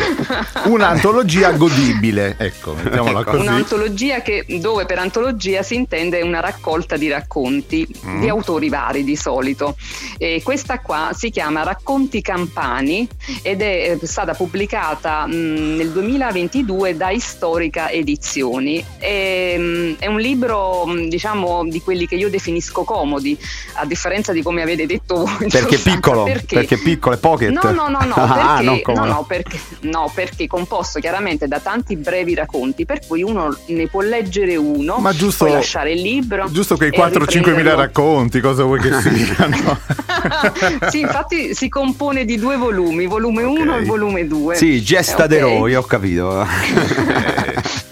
Un'antologia 0.65 1.51
godibile, 1.51 2.35
ecco, 2.37 2.73
mettiamola 2.73 3.21
Ecco. 3.21 3.31
così. 3.31 3.47
Un'antologia 3.47 4.21
che, 4.21 4.45
dove 4.59 4.85
per 4.85 4.99
antologia 4.99 5.63
si 5.63 5.75
intende 5.75 6.23
una 6.25 6.39
raccolta 6.39 6.97
di 6.97 7.07
racconti 7.09 7.87
Mm. 8.05 8.21
di 8.21 8.29
autori 8.29 8.69
vari 8.69 9.03
di 9.03 9.15
solito. 9.15 9.75
E 10.17 10.41
questa 10.43 10.79
qua 10.79 11.09
si 11.13 11.29
chiama 11.29 11.63
Racconti 11.63 12.21
Campani 12.21 13.07
ed 13.41 13.61
è 13.61 13.97
eh, 14.01 14.05
stata 14.05 14.33
pubblicata 14.33 15.25
mh, 15.27 15.31
nel 15.75 15.89
2022 15.91 16.95
da 16.97 17.09
Istorica 17.11 17.89
Edizioni. 17.89 18.83
E, 18.99 19.55
mh, 19.57 19.95
è 19.99 20.07
un 20.07 20.19
libro, 20.19 20.85
mh, 20.85 21.07
diciamo, 21.07 21.63
di 21.67 21.81
quelli 21.81 22.07
che 22.07 22.15
io 22.15 22.29
definisco 22.29 22.83
comodi, 22.83 23.37
a 23.75 23.85
differenza 23.85 24.31
di 24.31 24.41
come 24.41 24.61
avete 24.61 24.85
detto 24.85 25.25
voi. 25.25 25.47
Perché 25.49 25.77
piccolo? 25.77 26.23
Perché? 26.23 26.55
Perché 26.55 26.77
piccolo, 26.77 27.15
è 27.15 27.19
pocket? 27.19 27.49
No, 27.51 27.71
no, 27.71 27.87
no, 27.89 27.99
no, 28.05 28.13
Ah, 28.45 28.61
perché, 28.61 28.93
no, 28.93 29.05
no, 29.05 29.23
perché, 29.27 29.59
no, 29.81 30.11
perché 30.13 30.43
è 30.45 30.47
composto 30.47 30.99
chiaramente 30.99 31.47
da 31.47 31.59
tanti 31.59 31.95
brevi 31.95 32.33
racconti, 32.35 32.85
per 32.85 33.05
cui 33.05 33.21
uno 33.23 33.55
ne 33.67 33.87
può 33.87 34.01
leggere 34.01 34.55
uno, 34.55 34.97
Ma 34.97 35.13
giusto- 35.13 35.45
poi 35.45 35.53
lasciare 35.53 35.91
il 35.93 36.01
libro. 36.15 36.49
Giusto 36.49 36.75
quei 36.77 36.89
e 36.91 36.97
4-5 36.97 37.55
mila 37.55 37.75
racconti, 37.75 38.39
cosa 38.39 38.63
vuoi 38.63 38.79
che 38.79 38.91
siano? 39.01 39.79
sì, 40.89 41.01
infatti 41.01 41.53
si 41.53 41.69
compone 41.69 42.25
di 42.25 42.37
due 42.37 42.57
volumi, 42.57 43.05
volume 43.05 43.43
1 43.43 43.77
e 43.77 43.83
volume 43.85 44.27
2. 44.27 44.55
Sì, 44.55 44.81
gesta 44.81 45.25
Eh, 45.25 45.27
d'eroi, 45.27 45.75
ho 45.75 45.83
capito. 45.83 46.45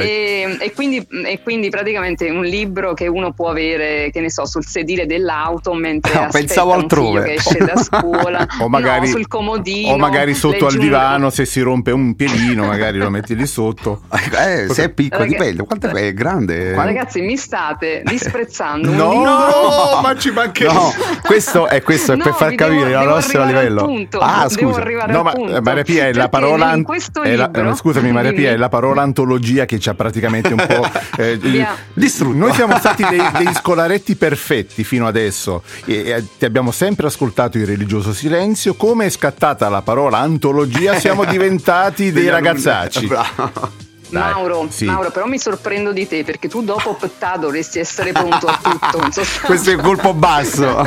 E, 0.00 0.56
e 0.60 0.72
quindi, 0.72 1.06
e 1.24 1.40
quindi 1.42 1.68
praticamente 1.70 2.28
un 2.30 2.44
libro 2.44 2.94
che 2.94 3.06
uno 3.06 3.32
può 3.32 3.48
avere, 3.50 4.10
che 4.12 4.20
ne 4.20 4.30
so, 4.30 4.46
sul 4.46 4.64
sedile 4.64 5.06
dell'auto 5.06 5.72
mentre 5.74 6.12
No, 6.14 6.20
aspetta 6.22 6.38
pensavo 6.46 6.72
un 6.72 6.80
altrove. 6.80 7.08
figlio 7.08 7.22
che 7.22 7.32
esce 7.34 7.58
da 7.58 7.76
scuola, 7.82 8.46
O 8.60 8.68
magari, 8.68 9.06
no, 9.06 9.12
sul 9.12 9.28
comodino, 9.28 9.92
o 9.92 9.96
magari 9.98 10.34
sotto 10.34 10.66
al 10.66 10.74
divano 10.76 11.30
se 11.30 11.44
si 11.44 11.60
rompe 11.60 11.90
un 11.90 12.14
piedino, 12.16 12.66
magari 12.66 12.98
lo 12.98 13.10
metti 13.10 13.34
lì 13.34 13.46
sotto. 13.46 14.02
Eh, 14.36 14.66
se 14.72 14.84
è 14.84 14.88
piccolo, 14.90 15.22
Raga- 15.22 15.36
dipende. 15.36 15.64
Quanto 15.64 15.86
è 15.88 16.12
grande? 16.12 16.74
Ma 16.74 16.84
ragazzi, 16.84 17.20
mi 17.22 17.36
state 17.36 18.02
disprezzando 18.04 18.90
No, 18.90 19.10
libro. 19.12 20.00
ma 20.02 20.14
ci 20.16 20.30
mancherebbe. 20.30 20.74
No, 20.74 20.92
questo 21.22 21.66
è, 21.68 21.82
questo 21.82 22.12
è 22.12 22.16
No, 22.16 22.22
per 22.24 22.34
far 22.34 22.54
capire 22.54 22.90
la 22.90 23.00
devo 23.00 23.12
nostra 23.14 23.42
arrivare 23.42 23.66
al 23.66 23.72
livello. 23.72 23.86
punto, 23.86 24.18
Ah, 24.18 24.46
devo 24.48 24.68
scusa. 24.70 24.80
arrivare 24.80 25.12
No, 25.12 25.18
al 25.18 25.24
ma 25.24 25.32
punto. 25.32 25.62
Maria 25.62 25.82
Pia 25.84 26.06
è 26.08 26.12
la 26.12 26.28
parola 26.28 26.74
in 26.74 26.82
questo 26.82 27.22
è 27.22 27.34
la- 27.36 27.50
scusami 27.74 28.12
Maria 28.12 28.32
Pia 28.32 28.50
è 28.50 28.56
la 28.56 28.68
parola 28.68 29.02
antologia 29.02 29.64
che 29.66 29.78
ci 29.78 29.88
ha 29.88 29.94
praticamente 29.94 30.48
un 30.48 30.64
po' 30.66 30.88
eh. 31.22 31.38
Distrutto. 31.92 32.36
Noi 32.36 32.52
siamo 32.54 32.78
stati 32.78 33.04
dei, 33.08 33.22
dei 33.36 33.52
scolaretti 33.54 34.16
perfetti 34.16 34.84
fino 34.84 35.06
adesso 35.06 35.62
e, 35.84 35.94
e 36.10 36.24
ti 36.38 36.44
abbiamo 36.44 36.70
sempre 36.70 37.06
ascoltato 37.06 37.58
in 37.58 37.66
religioso 37.66 38.12
silenzio. 38.12 38.74
Come 38.74 39.06
è 39.06 39.10
scattata 39.10 39.68
la 39.68 39.82
parola 39.82 40.18
antologia 40.18 40.98
siamo 40.98 41.24
diventati 41.24 42.10
dei 42.12 42.28
ragazzacci. 42.28 43.06
Bravo. 43.06 43.85
Dai, 44.08 44.32
Mauro, 44.32 44.68
sì. 44.70 44.84
Mauro, 44.84 45.10
però 45.10 45.26
mi 45.26 45.38
sorprendo 45.38 45.92
di 45.92 46.06
te 46.06 46.22
perché 46.24 46.48
tu 46.48 46.62
dopo 46.62 46.94
Ptà 46.94 47.36
dovresti 47.36 47.78
essere 47.80 48.12
pronto 48.12 48.46
a 48.46 48.58
tutto. 48.62 49.10
Questo 49.44 49.70
è 49.70 49.72
il 49.74 49.80
colpo 49.80 50.14
basso. 50.14 50.86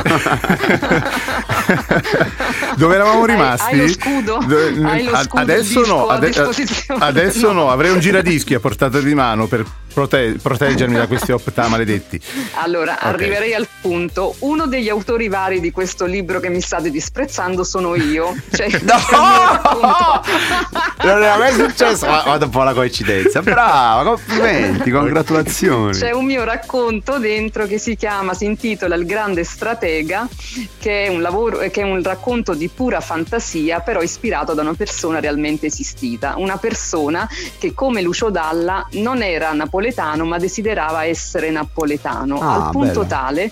Dove 2.76 2.94
eravamo 2.94 3.22
Hai- 3.24 3.30
rimasti? 3.30 3.72
hai 3.74 3.78
lo 3.80 3.88
scudo? 3.88 4.38
Do- 4.46 4.86
Hai 4.88 5.04
lo 5.04 5.16
scudo, 5.16 5.40
adesso 5.40 5.86
no, 5.86 6.06
ade- 6.06 6.34
adesso. 6.98 7.52
No. 7.52 7.70
avrei 7.70 7.90
un 7.90 8.00
giradischi 8.00 8.54
a 8.54 8.60
portata 8.60 9.00
di 9.00 9.14
mano 9.14 9.46
per 9.46 9.64
prote- 9.92 10.36
proteggermi 10.40 10.96
da 10.96 11.06
questi 11.06 11.32
optà 11.32 11.68
maledetti. 11.68 12.20
Allora, 12.54 12.92
Ok. 12.94 13.04
arriverei 13.04 13.54
al 13.54 13.66
punto. 13.80 14.34
Uno 14.40 14.66
degli 14.66 14.88
autori 14.88 15.28
vari 15.28 15.60
di 15.60 15.70
questo 15.70 16.04
libro 16.04 16.40
che 16.40 16.48
mi 16.48 16.60
state 16.60 16.90
disprezzando 16.90 17.64
sono 17.64 17.94
io. 17.94 18.34
Cioè, 18.52 18.68
racconto. 18.84 20.22
Non 21.02 21.22
era 21.22 21.36
mai 21.36 21.52
successo. 21.52 22.06
Ma 22.06 22.22
guarda 22.22 22.44
un 22.46 22.50
po' 22.50 22.62
la 22.62 22.74
coincidenza. 22.74 23.40
Brava, 23.42 24.02
complimenti, 24.04 24.90
congratulazioni. 24.90 25.92
C'è 25.96 26.12
un 26.12 26.24
mio 26.24 26.44
racconto 26.44 27.18
dentro 27.18 27.66
che 27.66 27.78
si 27.78 27.96
chiama, 27.96 28.34
si 28.34 28.44
intitola 28.44 28.94
Il 28.94 29.06
grande 29.06 29.44
stratega, 29.44 30.28
che 30.78 31.06
è 31.06 31.08
un 31.08 31.20
lavoro, 31.20 31.60
eh, 31.60 31.70
che 31.70 31.80
è 31.82 31.84
un 31.84 32.02
racconto 32.02 32.54
di 32.54 32.68
pura 32.68 33.00
fantasia, 33.00 33.80
però 33.80 34.02
ispirato 34.02 34.54
da 34.54 34.62
una 34.62 34.74
persona 34.74 35.20
realmente 35.20 35.66
esistita. 35.66 36.34
Una 36.36 36.56
persona 36.58 37.28
che, 37.58 37.72
come 37.74 38.02
Lucio 38.02 38.30
Dalla, 38.30 38.86
non 38.92 39.22
era 39.22 39.52
napoletano, 39.52 39.78
ma 40.26 40.38
desiderava 40.38 41.04
essere 41.04 41.50
napoletano, 41.50 42.38
Ah, 42.40 42.54
al 42.66 42.70
punto 42.70 42.86
bello. 43.00 43.06
tale 43.06 43.50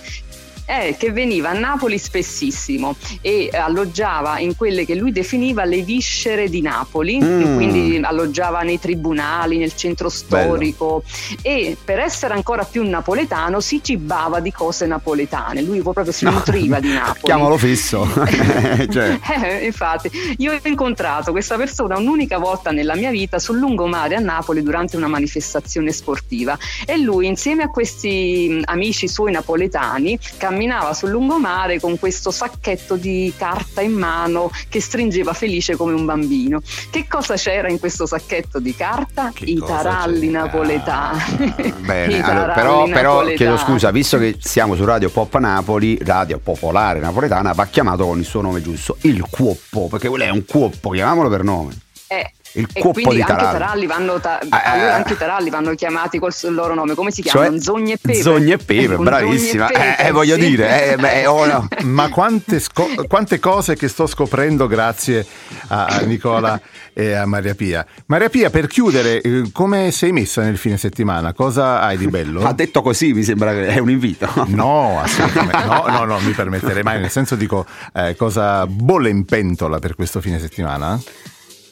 è 0.69 0.95
che 0.99 1.11
veniva 1.13 1.49
a 1.49 1.53
Napoli 1.55 1.97
spessissimo 1.99 2.95
e 3.23 3.49
alloggiava 3.53 4.39
in 4.39 4.55
quelle 4.55 4.85
che 4.85 4.95
lui 4.95 5.13
definiva 5.13 5.65
le 5.65 5.81
viscere 5.81 6.51
di 6.51 6.61
Napoli, 6.61 7.19
Mm. 7.19 7.55
quindi 7.55 7.99
alloggiava 8.03 8.61
nei 8.61 8.79
tribunali, 8.79 9.57
nel 9.57 9.75
centro 9.75 10.09
storico 10.11 11.03
e 11.41 11.77
per 11.83 11.99
essere 12.01 12.35
ancora 12.35 12.65
più 12.65 12.87
napoletano 12.87 13.61
si 13.61 13.81
cibava 13.83 14.41
di 14.41 14.53
cose 14.53 14.87
napoletane, 14.87 15.63
lui 15.63 15.81
proprio 15.81 16.13
si 16.13 16.25
nutriva 16.27 16.81
di 16.81 16.93
Napoli. 16.93 17.21
Chiamalo 17.23 17.57
fisso. 17.57 18.07
Cioè, 18.91 19.19
Eh, 19.43 19.65
infatti, 19.65 20.11
io 20.39 20.53
ho 20.53 20.59
incontrato 20.69 21.31
questa 21.33 21.57
persona 21.57 21.97
un'unica 21.99 22.39
volta 22.39 22.71
nella 22.71 22.95
mia 22.95 23.11
vita 23.11 23.39
sul 23.39 23.59
lungomare 23.59 24.15
a 24.17 24.21
Napoli 24.21 24.63
durante 24.63 24.97
una 24.97 25.09
manifestazione 25.09 25.93
sportiva 25.93 26.57
e 26.85 26.99
lui 26.99 27.27
insieme 27.27 27.63
a 27.63 27.69
questi 27.69 28.61
amici 28.67 29.09
suoi 29.09 29.33
napoletani 29.33 30.19
camminava 30.59 30.93
sul 30.93 31.11
lungomare 31.11 31.79
con 31.79 32.01
questo 32.01 32.33
sacchetto 32.33 32.97
di 32.97 33.33
carta 33.37 33.81
in 33.81 33.93
mano 33.93 34.51
che 34.69 34.81
stringeva 34.81 35.33
felice 35.33 35.77
come 35.77 35.93
un 35.93 36.05
bambino. 36.05 36.61
Che 36.91 37.07
cosa 37.09 37.37
c'era 37.37 37.69
in 37.71 37.79
questo 37.79 38.07
sacchetto 38.07 38.59
di 38.59 38.75
carta? 38.75 39.31
Che 39.33 39.45
I 39.45 39.63
taralli 39.65 40.29
napoletani. 40.31 41.55
Bene, 41.79 42.17
I 42.17 42.21
allora, 42.21 42.53
però, 42.55 42.89
però 42.89 43.25
chiedo 43.27 43.57
scusa, 43.57 43.93
visto 43.93 44.19
che 44.19 44.37
siamo 44.41 44.75
su 44.75 44.85
Radio 44.85 45.11
Pop 45.11 45.37
Napoli, 45.37 45.97
Radio 46.03 46.41
Popolare 46.41 46.99
Napoletana, 46.99 47.53
va 47.53 47.67
chiamato 47.67 48.05
con 48.05 48.19
il 48.19 48.25
suo 48.25 48.41
nome 48.41 48.61
giusto, 48.61 48.97
il 49.03 49.25
Cuoppo, 49.31 49.87
perché 49.87 50.09
quello 50.09 50.25
è 50.25 50.31
un 50.31 50.45
cuoppo, 50.45 50.91
chiamiamolo 50.91 51.29
per 51.29 51.45
nome. 51.45 51.79
Eh, 52.09 52.33
Il 52.53 52.67
e 52.73 52.81
cuoppo 52.81 53.01
quindi 53.01 53.17
di 53.17 53.21
anche 53.21 53.33
i 53.33 53.37
taralli. 53.37 53.59
taralli 53.59 53.87
vanno 53.87 54.21
ta- 54.21 54.39
Eh, 54.41 54.49
allora 54.51 54.89
eh. 54.89 54.93
anche 54.93 55.13
i 55.13 55.17
taralli 55.17 55.51
vanno 55.51 55.75
chiamati 55.75 56.19
col 56.19 56.33
loro 56.49 56.75
nome 56.75 56.95
come 56.95 57.11
si 57.11 57.23
chiamano? 57.23 57.51
Cioè, 57.51 57.61
Zogni 57.61 57.93
e 57.93 57.99
pepe 58.01 58.21
Zogni 58.23 58.51
e 58.53 58.57
pepe, 58.57 58.97
bravissima. 58.97 59.69
E 59.69 59.75
Eh, 59.75 59.79
pepe, 59.79 60.07
eh, 60.09 60.11
voglio 60.13 60.35
sì. 60.35 60.49
dire, 60.49 60.93
eh, 60.93 60.97
beh, 60.97 61.27
oh, 61.27 61.45
no. 61.47 61.69
Ma 61.85 62.09
quante, 62.09 62.59
sco- 62.61 63.05
quante 63.07 63.39
cose 63.39 63.77
che 63.77 63.89
sto 63.89 64.07
scoprendo 64.07 64.67
grazie 64.67 65.27
a, 65.69 65.85
a 65.87 66.01
Nicola 66.01 66.59
e 66.95 67.13
a 67.13 67.27
Maria 67.27 67.55
Pia. 67.55 67.87
Maria 68.07 68.29
Pia, 68.31 68.51
per 68.51 68.67
chiudere, 68.67 69.21
eh, 69.21 69.51
come 69.53 69.91
sei 69.91 70.13
messa 70.13 70.43
nel 70.43 70.57
fine 70.57 70.77
settimana? 70.79 71.33
Cosa 71.35 71.81
hai 71.81 71.97
di 71.99 72.09
bello? 72.09 72.43
Ha 72.45 72.53
detto 72.55 72.83
così, 72.83 73.13
mi 73.13 73.23
sembra 73.23 73.53
che 73.53 73.67
è 73.69 73.79
un 73.79 73.91
invito. 73.91 74.27
No, 74.47 75.01
assolutamente. 75.01 75.65
No, 75.65 75.85
no, 75.87 76.05
no, 76.05 76.19
mi 76.21 76.33
permetterei 76.33 76.83
mai. 76.83 76.99
Nel 76.99 77.11
senso 77.11 77.37
dico, 77.37 77.67
eh, 77.95 78.17
cosa 78.17 78.67
bolle 78.67 79.11
in 79.11 79.25
pentola 79.27 79.79
per 79.79 79.95
questo 79.95 80.21
fine 80.21 80.41
settimana? 80.41 80.99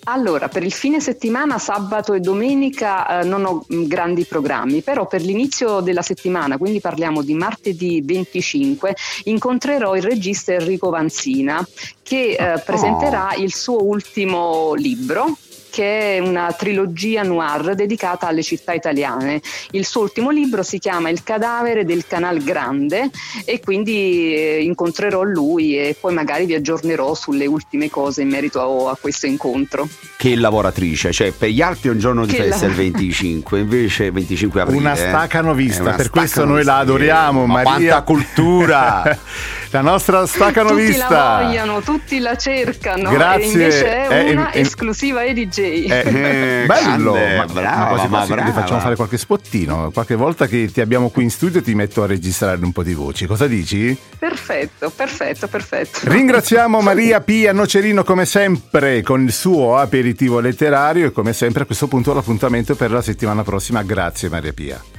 Allora, 0.08 0.48
per 0.48 0.62
il 0.62 0.72
fine 0.72 1.00
settimana, 1.00 1.58
sabato 1.58 2.12
e 2.12 2.20
domenica, 2.20 3.20
eh, 3.20 3.24
non 3.24 3.44
ho 3.44 3.64
mh, 3.66 3.86
grandi 3.86 4.24
programmi, 4.24 4.80
però 4.80 5.08
per 5.08 5.20
l'inizio 5.20 5.80
della 5.80 6.02
settimana, 6.02 6.58
quindi 6.58 6.80
parliamo 6.80 7.22
di 7.22 7.34
martedì 7.34 8.00
25, 8.04 8.94
incontrerò 9.24 9.96
il 9.96 10.02
regista 10.02 10.52
Enrico 10.52 10.90
Vanzina 10.90 11.66
che 12.02 12.36
eh, 12.38 12.60
presenterà 12.60 13.34
il 13.36 13.52
suo 13.52 13.82
ultimo 13.82 14.74
libro 14.74 15.36
che 15.76 16.16
è 16.16 16.18
una 16.20 16.50
trilogia 16.56 17.22
noir 17.22 17.74
dedicata 17.74 18.26
alle 18.26 18.42
città 18.42 18.72
italiane. 18.72 19.42
Il 19.72 19.84
suo 19.84 20.00
ultimo 20.00 20.30
libro 20.30 20.62
si 20.62 20.78
chiama 20.78 21.10
Il 21.10 21.22
cadavere 21.22 21.84
del 21.84 22.06
Canal 22.06 22.42
Grande 22.42 23.10
e 23.44 23.60
quindi 23.60 24.34
eh, 24.34 24.62
incontrerò 24.62 25.22
lui 25.22 25.78
e 25.78 25.94
poi 26.00 26.14
magari 26.14 26.46
vi 26.46 26.54
aggiornerò 26.54 27.14
sulle 27.14 27.44
ultime 27.44 27.90
cose 27.90 28.22
in 28.22 28.28
merito 28.30 28.86
a, 28.86 28.92
a 28.92 28.96
questo 28.98 29.26
incontro. 29.26 29.86
Che 30.16 30.34
lavoratrice, 30.34 31.12
cioè 31.12 31.32
per 31.32 31.50
gli 31.50 31.60
altri 31.60 31.90
è 31.90 31.92
un 31.92 31.98
giorno 31.98 32.24
di 32.24 32.32
Che 32.32 32.44
festa 32.44 32.64
la- 32.64 32.70
il 32.70 32.76
25, 32.78 33.58
invece 33.58 34.10
25 34.10 34.60
aprile. 34.62 34.78
Una 34.78 34.94
eh, 34.94 34.96
stacanovista, 34.96 35.80
è 35.80 35.82
una 35.88 35.96
per 35.96 36.08
questo 36.08 36.46
noi 36.46 36.64
la 36.64 36.78
adoriamo, 36.78 37.44
Ma 37.44 37.62
Maria. 37.62 37.70
quanta 37.70 38.02
cultura! 38.02 39.18
la 39.70 39.80
nostra 39.80 40.20
Tutti 40.20 40.30
stacanovista. 40.32 41.08
la 41.08 41.40
vogliono, 41.44 41.80
tutti 41.82 42.18
la 42.18 42.36
cercano 42.36 43.10
Grazie. 43.10 43.42
e 43.42 43.46
invece 43.46 43.86
è 44.08 44.08
Eh, 44.28 44.30
una 44.32 44.50
eh, 44.52 44.60
esclusiva 44.60 45.24
EDJ. 45.24 45.58
Eh, 45.58 45.86
Eh, 45.90 46.64
bello, 46.68 47.12
grande, 47.12 47.36
ma, 47.36 47.44
brava, 47.46 47.76
ma 47.76 47.86
quasi 47.88 48.02
ma 48.04 48.08
quasi 48.18 48.32
brava. 48.32 48.48
ti 48.50 48.52
facciamo 48.60 48.80
fare 48.80 48.96
qualche 48.96 49.18
spottino. 49.18 49.90
Qualche 49.92 50.14
volta 50.14 50.46
che 50.46 50.70
ti 50.72 50.80
abbiamo 50.80 51.08
qui 51.10 51.24
in 51.24 51.30
studio 51.30 51.62
ti 51.62 51.74
metto 51.74 52.02
a 52.02 52.06
registrare 52.06 52.58
un 52.62 52.72
po' 52.72 52.82
di 52.82 52.94
voci. 52.94 53.26
Cosa 53.26 53.46
dici? 53.46 53.96
Perfetto, 54.18 54.90
perfetto, 54.94 55.46
perfetto. 55.48 56.00
Ringraziamo 56.04 56.80
Maria 56.82 57.20
Pia 57.20 57.52
Nocerino 57.52 58.04
come 58.04 58.24
sempre 58.24 59.02
con 59.02 59.22
il 59.22 59.32
suo 59.32 59.76
aperitivo 59.78 60.40
letterario 60.40 61.06
e 61.06 61.12
come 61.12 61.32
sempre 61.32 61.62
a 61.62 61.66
questo 61.66 61.86
punto 61.86 62.12
l'appuntamento 62.14 62.74
per 62.74 62.90
la 62.90 63.02
settimana 63.02 63.42
prossima. 63.42 63.82
Grazie 63.82 64.28
Maria 64.28 64.52
Pia. 64.52 64.95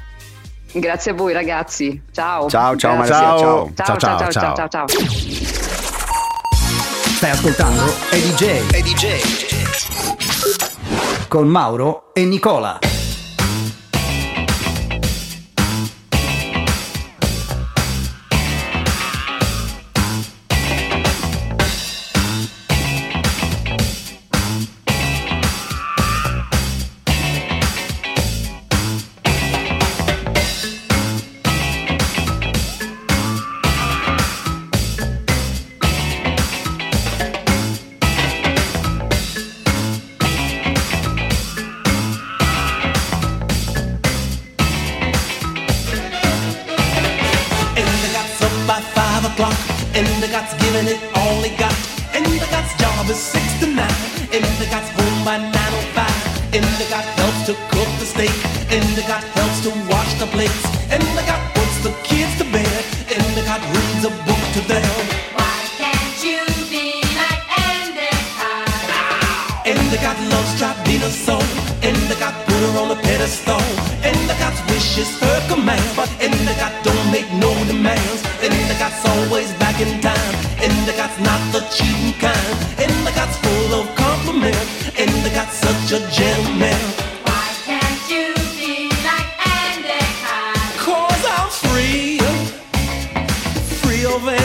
Grazie 0.79 1.11
a 1.11 1.13
voi 1.13 1.33
ragazzi. 1.33 2.01
Ciao. 2.11 2.49
Ciao, 2.49 2.75
ciao, 2.75 2.95
Grazie. 2.97 3.13
Maria, 3.13 3.37
Ciao. 3.37 3.71
Ciao, 3.73 3.97
ciao, 3.97 3.97
ciao, 3.97 4.31
ciao, 4.31 4.31
ciao, 4.31 4.55
ciao, 4.55 4.67
ciao. 4.67 4.87
Stai 7.17 7.31
ascoltando 7.31 7.83
EDJ 8.11 9.57
con 11.27 11.47
Mauro 11.47 12.11
e 12.13 12.25
Nicola. 12.25 12.79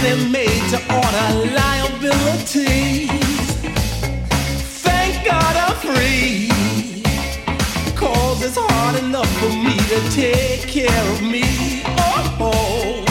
Of 0.05 0.33
made 0.33 0.67
to 0.71 0.79
order 0.91 1.29
liabilities. 1.55 3.09
Thank 4.83 5.25
God 5.25 5.55
I'm 5.55 5.77
free. 5.79 6.51
Cause 7.95 8.43
it's 8.43 8.59
hard 8.59 8.99
enough 9.05 9.31
for 9.39 9.55
me 9.55 9.79
to 9.79 9.99
take 10.11 10.67
care 10.67 11.05
of 11.13 11.23
me. 11.23 11.47
Oh, 12.03 12.37
oh. 12.41 13.05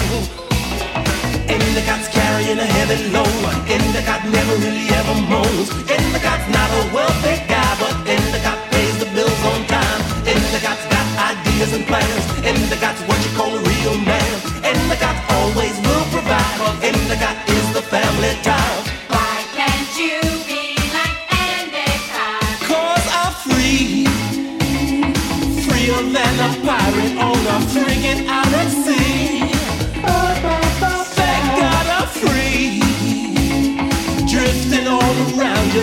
Endicott's 1.48 2.10
carrying 2.10 2.60
a 2.60 2.68
heavy 2.76 3.08
load. 3.16 3.56
Endicott 3.72 4.28
never 4.28 4.56
really 4.60 4.92
ever 4.92 5.16
moans. 5.32 5.72
Endicott's 5.88 6.48
not 6.52 6.70
a 6.76 6.94
wealthy 6.94 7.40
guy, 7.48 7.72
but 7.80 7.96
Endicott 8.04 8.60
pays 8.70 9.00
the 9.00 9.08
bills 9.16 9.42
on 9.56 9.64
time. 9.68 10.02
Endicott's 10.28 10.86
got 10.92 11.08
ideas 11.32 11.72
and 11.72 11.86
plans. 11.88 12.26
Endicott's 12.44 13.00
what 13.08 13.20
you 13.24 13.32
call 13.38 13.61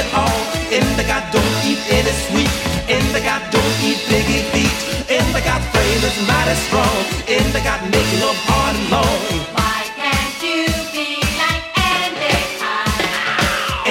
it 0.00 0.08
all. 0.16 0.40
In 0.72 0.86
the 0.96 1.04
God 1.04 1.24
don't 1.32 1.56
eat 1.68 1.82
any 1.92 2.14
sweet. 2.26 2.52
In 2.88 3.04
the 3.12 3.20
God 3.20 3.42
don't 3.52 3.76
eat 3.84 4.00
biggie 4.08 4.44
feet. 4.52 4.74
In 5.16 5.26
the 5.36 5.42
God 5.44 5.62
frame 5.72 6.02
is 6.08 6.16
mighty 6.28 6.56
strong. 6.66 6.96
In 7.28 7.44
the 7.52 7.62
God 7.68 7.80
making 7.92 8.20
them 8.24 8.38
hard 8.48 8.74
and 8.80 8.88
long. 8.94 9.20
Why 9.56 9.80
can't 10.00 10.38
you 10.40 10.64
be 10.94 11.08
like 11.42 11.64
Andy 11.76 12.36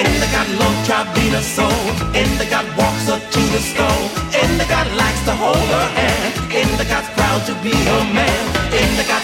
In 0.02 0.10
the 0.22 0.28
God 0.34 0.48
love 0.60 0.78
Tribina 0.86 1.42
soul. 1.56 1.84
In 2.20 2.30
the 2.40 2.48
God 2.50 2.66
walks 2.80 3.06
up 3.14 3.22
to 3.34 3.42
the 3.54 3.62
stone. 3.72 4.06
In 4.42 4.50
the 4.60 4.66
God 4.66 4.88
likes 5.02 5.22
to 5.28 5.34
hold 5.42 5.66
her 5.76 5.88
hand. 6.00 6.32
In 6.50 6.68
the 6.80 6.86
God's 6.92 7.10
proud 7.16 7.40
to 7.48 7.54
be 7.64 7.74
her 7.90 8.04
man. 8.18 8.42
In 8.82 8.90
the 8.98 9.06
God 9.06 9.19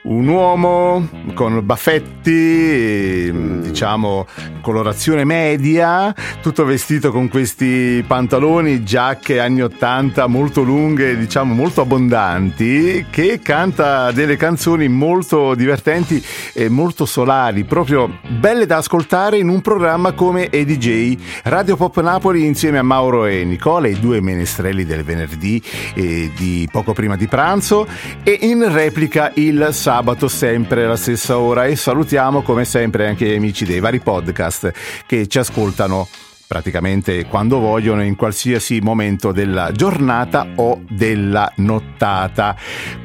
un 0.00 0.26
uomo 0.26 1.08
con 1.34 1.64
baffetti, 1.64 3.26
ehm, 3.28 3.62
diciamo 3.62 4.26
colorazione 4.68 5.24
media, 5.24 6.14
tutto 6.42 6.66
vestito 6.66 7.10
con 7.10 7.28
questi 7.28 8.04
pantaloni, 8.06 8.84
giacche 8.84 9.40
anni 9.40 9.62
80 9.62 10.26
molto 10.26 10.60
lunghe, 10.60 11.16
diciamo 11.16 11.54
molto 11.54 11.80
abbondanti, 11.80 13.06
che 13.08 13.40
canta 13.42 14.12
delle 14.12 14.36
canzoni 14.36 14.86
molto 14.88 15.54
divertenti 15.54 16.22
e 16.52 16.68
molto 16.68 17.06
solari, 17.06 17.64
proprio 17.64 18.18
belle 18.28 18.66
da 18.66 18.76
ascoltare 18.76 19.38
in 19.38 19.48
un 19.48 19.62
programma 19.62 20.12
come 20.12 20.50
EDJ 20.50 21.16
Radio 21.44 21.76
Pop 21.76 21.98
Napoli 22.02 22.44
insieme 22.44 22.76
a 22.76 22.82
Mauro 22.82 23.24
e 23.24 23.44
Nicola, 23.44 23.88
i 23.88 23.98
due 23.98 24.20
menestrelli 24.20 24.84
del 24.84 25.02
venerdì 25.02 25.62
eh, 25.94 26.30
di 26.36 26.68
poco 26.70 26.92
prima 26.92 27.16
di 27.16 27.26
pranzo 27.26 27.86
e 28.22 28.38
in 28.42 28.70
replica 28.70 29.32
il 29.36 29.68
sabato 29.70 30.28
sempre 30.28 30.84
alla 30.84 30.96
stessa 30.96 31.38
ora 31.38 31.64
e 31.64 31.74
salutiamo 31.74 32.42
come 32.42 32.66
sempre 32.66 33.08
anche 33.08 33.24
gli 33.24 33.34
amici 33.34 33.64
dei 33.64 33.80
vari 33.80 34.00
podcast 34.00 34.57
che 35.06 35.26
ci 35.26 35.38
ascoltano 35.38 36.08
praticamente 36.48 37.26
quando 37.26 37.58
vogliono 37.58 38.02
in 38.02 38.16
qualsiasi 38.16 38.80
momento 38.80 39.32
della 39.32 39.70
giornata 39.70 40.46
o 40.56 40.82
della 40.88 41.52
nottata. 41.56 42.56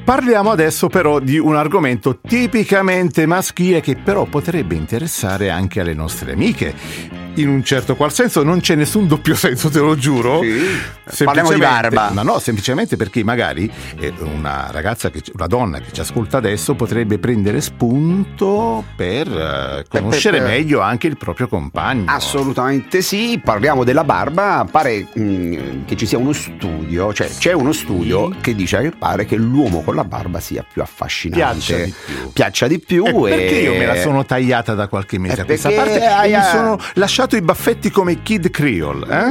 Parliamo 0.03 0.49
adesso 0.49 0.87
però 0.87 1.19
di 1.19 1.37
un 1.37 1.55
argomento 1.55 2.19
tipicamente 2.19 3.25
maschile 3.25 3.81
che 3.81 3.97
però 3.97 4.23
potrebbe 4.25 4.75
interessare 4.75 5.49
anche 5.49 5.81
alle 5.81 5.93
nostre 5.93 6.31
amiche. 6.31 7.22
In 7.35 7.49
un 7.49 7.63
certo 7.63 7.95
qual 7.95 8.13
senso 8.13 8.43
non 8.43 8.59
c'è 8.59 8.75
nessun 8.75 9.07
doppio 9.07 9.33
senso, 9.35 9.69
te 9.69 9.79
lo 9.79 9.95
giuro. 9.95 10.41
Sì. 10.43 11.23
Parliamo 11.23 11.51
di 11.51 11.59
barba. 11.59 12.11
Ma 12.13 12.21
no, 12.21 12.37
semplicemente 12.39 12.95
perché 12.95 13.23
magari 13.23 13.69
eh, 13.99 14.13
una 14.19 14.67
ragazza, 14.71 15.09
che, 15.09 15.21
una 15.33 15.47
donna 15.47 15.79
che 15.79 15.91
ci 15.91 15.99
ascolta 16.01 16.37
adesso 16.37 16.75
potrebbe 16.75 17.17
prendere 17.17 17.59
spunto 17.61 18.83
per 18.95 19.27
eh, 19.27 19.85
conoscere 19.89 20.37
per- 20.39 20.47
meglio 20.47 20.81
anche 20.81 21.07
il 21.07 21.17
proprio 21.17 21.47
compagno. 21.47 22.05
Assolutamente 22.07 23.01
sì, 23.01 23.41
parliamo 23.43 23.83
della 23.83 24.03
barba, 24.03 24.65
pare 24.69 25.07
mm, 25.17 25.85
che 25.85 25.95
ci 25.95 26.05
sia 26.05 26.17
uno 26.19 26.33
studio, 26.33 27.13
cioè 27.13 27.27
c'è 27.29 27.53
uno 27.53 27.71
studio 27.71 28.31
Sì. 28.31 28.37
che 28.41 28.55
dice 28.55 28.79
che 28.81 28.91
pare 28.91 29.25
che 29.25 29.35
l'uomo 29.37 29.81
con 29.81 29.95
la 29.95 30.03
barba 30.03 30.39
sia 30.39 30.63
più 30.71 30.81
affascinante. 30.83 31.41
Piaccia 31.41 31.77
di 31.83 31.93
più. 32.05 32.31
Piaccia 32.31 32.67
di 32.67 32.79
più 32.79 33.05
E 33.05 33.11
perché 33.29 33.59
e- 33.59 33.63
io 33.63 33.73
me 33.73 33.85
la 33.87 33.95
sono 33.95 34.23
tagliata 34.23 34.73
da 34.75 34.87
qualche 34.87 35.17
mese 35.17 35.37
Eh, 35.37 35.41
a 35.41 35.45
questa 35.45 35.69
perché 35.69 35.99
parte 35.99 36.27
e 36.29 36.37
mi 36.37 36.43
sono 36.51 36.79
lasciato 36.93 37.21
i 37.35 37.41
baffetti 37.41 37.89
come 37.89 38.21
Kid 38.23 38.49
Creole. 38.49 39.05
Eh? 39.09 39.29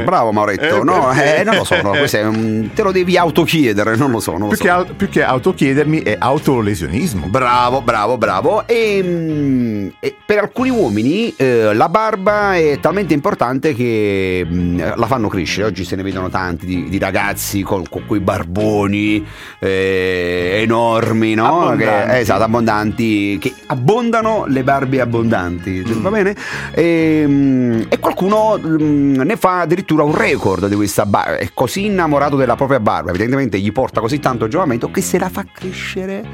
Mm, 0.00 0.04
bravo 0.04 0.32
Mauretto, 0.32 0.80
Eh, 0.80 0.84
no, 0.84 1.08
perché? 1.14 1.40
eh, 1.40 1.44
non 1.44 1.56
lo 1.56 1.64
so, 1.64 1.80
no, 1.82 1.90
questo 1.90 2.16
è 2.18 2.24
un- 2.24 2.70
te 2.74 2.82
lo 2.82 2.90
devi 2.92 3.16
autochiedere, 3.16 3.96
non 3.96 4.10
lo 4.10 4.20
so, 4.20 4.32
non 4.32 4.42
lo 4.42 4.48
Più, 4.48 4.56
so. 4.56 4.62
che, 4.64 4.70
al- 4.70 4.94
più 4.94 5.08
che 5.08 5.22
autochiedermi 5.22 6.00
è 6.02 6.16
autolesionismo. 6.18 7.26
Bravo, 7.28 7.80
bravo, 7.82 8.16
bravo. 8.18 8.66
E, 8.66 9.00
mm, 9.02 9.88
e 10.00 10.16
per 10.24 10.38
alcuni 10.38 10.70
uomini 10.70 11.34
eh, 11.36 11.72
la 11.74 11.88
barba 11.88 12.56
è 12.56 12.78
talmente 12.80 13.14
importante 13.14 13.74
che 13.74 14.46
mm, 14.46 14.80
la 14.96 15.06
fanno 15.06 15.28
crescere. 15.28 15.66
Oggi 15.66 15.84
se 15.84 15.96
ne 15.96 16.02
vedono 16.02 16.28
tanti 16.28 16.66
di, 16.66 16.88
di 16.88 16.98
ragazzi 16.98 17.62
con, 17.62 17.84
con 17.88 18.04
quei 18.06 18.20
barboni 18.20 19.24
eh, 19.58 20.58
enormi, 20.62 21.34
no? 21.34 21.68
Abbondanti. 21.68 21.84
Che, 22.12 22.18
esatto, 22.18 22.42
abbondanti, 22.42 23.38
che 23.40 23.54
abbondano 23.66 24.44
le 24.48 24.62
barbe 24.62 25.00
abbondanti, 25.00 25.82
Mm. 25.88 26.02
va 26.02 26.10
bene? 26.10 26.36
E, 26.78 27.24
mm, 27.26 27.80
e 27.88 27.98
qualcuno 27.98 28.56
mm, 28.56 29.20
ne 29.22 29.36
fa 29.36 29.62
addirittura 29.62 30.04
un 30.04 30.16
record 30.16 30.68
di 30.68 30.76
questa 30.76 31.06
barba. 31.06 31.36
È 31.36 31.50
così 31.52 31.86
innamorato 31.86 32.36
della 32.36 32.54
propria 32.54 32.78
barba, 32.78 33.10
evidentemente 33.10 33.58
gli 33.58 33.72
porta 33.72 34.00
così 34.00 34.20
tanto 34.20 34.46
giovamento 34.46 34.88
che 34.92 35.00
se 35.00 35.18
la 35.18 35.28
fa 35.28 35.44
crescere 35.52 36.24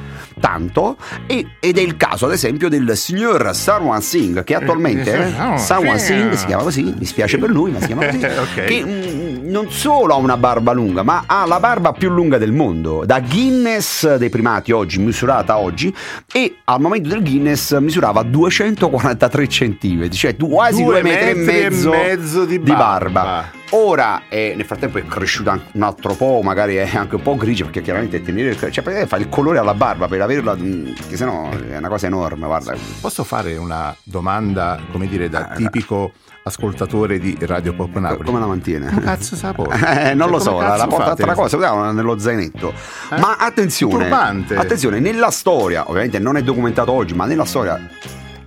tanto. 0.41 0.99
E- 1.27 1.47
ed 1.61 1.79
è 1.79 1.81
il 1.81 1.97
caso, 1.97 2.27
ad 2.27 2.33
esempio, 2.33 2.69
del 2.69 2.95
signor 2.95 3.55
Sarwan 3.55 4.03
Singh, 4.03 4.45
che 4.45 4.55
attualmente 4.55 5.15
eh, 5.15 5.29
eh, 5.29 5.59
Sarwan 5.59 5.59
Sarwan 5.59 5.99
Singh. 5.99 6.33
Si 6.35 6.47
chiama 6.47 6.63
così, 6.63 6.83
mi 6.83 7.05
spiace 7.07 7.39
per 7.39 7.49
lui, 7.49 7.71
ma 7.71 7.81
si 7.81 7.87
chiama 7.87 8.05
così. 8.13 8.25
Ok. 8.25 8.65
Che 8.65 8.85
mm, 8.85 9.24
non 9.55 9.71
solo 9.71 10.15
ha 10.15 10.17
una 10.17 10.37
barba 10.37 10.73
lunga, 10.73 11.05
ma 11.05 11.23
ha 11.27 11.47
la 11.47 11.61
barba 11.61 11.93
più 11.93 12.11
lunga 12.11 12.39
del 12.39 12.51
mondo. 12.51 13.05
Da 13.07 13.21
Guinness 13.21 14.17
dei 14.17 14.29
primati 14.29 14.73
oggi, 14.73 14.99
misurata 14.99 15.59
oggi, 15.59 15.95
e 16.33 16.57
al 16.65 16.81
momento 16.81 17.11
del 17.11 17.23
Guinness 17.23 17.79
misurava 17.79 18.25
243 18.25 19.47
centimetri, 19.47 20.17
cioè 20.17 20.37
quasi 20.37 20.83
Due 20.83 21.03
metri, 21.03 21.31
e 21.31 21.35
metri 21.35 21.61
e 21.61 21.71
mezzo, 21.71 21.91
mezzo 21.91 22.45
di 22.45 22.59
barba. 22.59 23.45
Ora, 23.71 24.23
eh, 24.29 24.55
nel 24.57 24.67
frattempo 24.67 24.99
è 24.99 25.05
cresciuto 25.05 25.51
anche 25.51 25.67
un 25.75 25.83
altro 25.83 26.15
po', 26.15 26.41
magari 26.43 26.75
è 26.75 26.91
anche 26.93 27.15
un 27.15 27.23
po' 27.23 27.37
grigio, 27.37 27.63
perché 27.65 27.83
chiaramente 27.83 28.23
tenere 28.23 28.51
il, 28.51 28.73
cioè, 28.73 29.07
fa 29.07 29.17
il 29.17 29.29
colore 29.29 29.59
alla 29.59 29.75
barba 29.75 30.09
per 30.09 30.21
averla, 30.21 30.57
mm, 30.57 30.95
perché 30.95 31.17
sennò 31.17 31.51
è 31.51 31.77
una 31.77 31.89
cosa 31.89 32.07
enorme, 32.07 32.47
guarda. 32.47 32.75
Posso 33.01 33.23
fare 33.23 33.57
una 33.57 33.95
domanda, 34.03 34.81
come 34.91 35.07
dire, 35.07 35.29
da 35.29 35.53
Eh, 35.53 35.57
tipico 35.57 36.13
ascoltatore 36.45 37.19
di 37.19 37.37
Radio 37.41 37.73
Pop 37.75 37.97
Napoli? 37.99 38.25
Come 38.27 38.39
la 38.39 38.47
mantiene? 38.47 38.89
Come 38.89 39.01
cazzo 39.01 39.35
sa 39.35 39.53
poi? 39.53 39.67
Eh, 40.05 40.15
non 40.15 40.29
Cioè, 40.29 40.37
lo 40.37 40.39
so, 40.41 40.61
la, 40.61 40.77
la 40.77 40.87
porta 40.87 41.11
altra 41.11 41.35
cosa, 41.35 41.57
vediamo 41.57 41.91
nello 41.93 42.19
zainetto. 42.19 42.73
Eh? 43.13 43.19
Ma 43.19 43.37
attenzione, 43.37 43.95
Turbante. 44.09 44.55
attenzione, 44.57 45.01
nella 45.01 45.31
storia, 45.31 45.89
ovviamente 45.89 46.19
non 46.19 46.37
è 46.37 46.43
documentato 46.43 46.93
oggi, 46.93 47.15
ma 47.15 47.25
nella 47.27 47.45
storia 47.45 47.81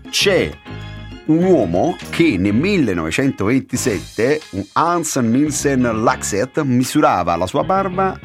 c'è 0.10 0.50
un 1.26 1.44
uomo 1.44 1.98
che 2.10 2.38
nel 2.38 2.54
1927, 2.54 4.42
un 4.52 4.64
Hans 4.74 5.16
Nielsen 5.18 6.04
Laxet, 6.04 6.62
misurava 6.62 7.36
la 7.36 7.48
sua 7.48 7.64
barba 7.64 8.18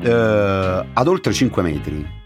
eh, 0.00 0.86
ad 0.92 1.06
oltre 1.06 1.32
5 1.32 1.62
metri. 1.62 2.18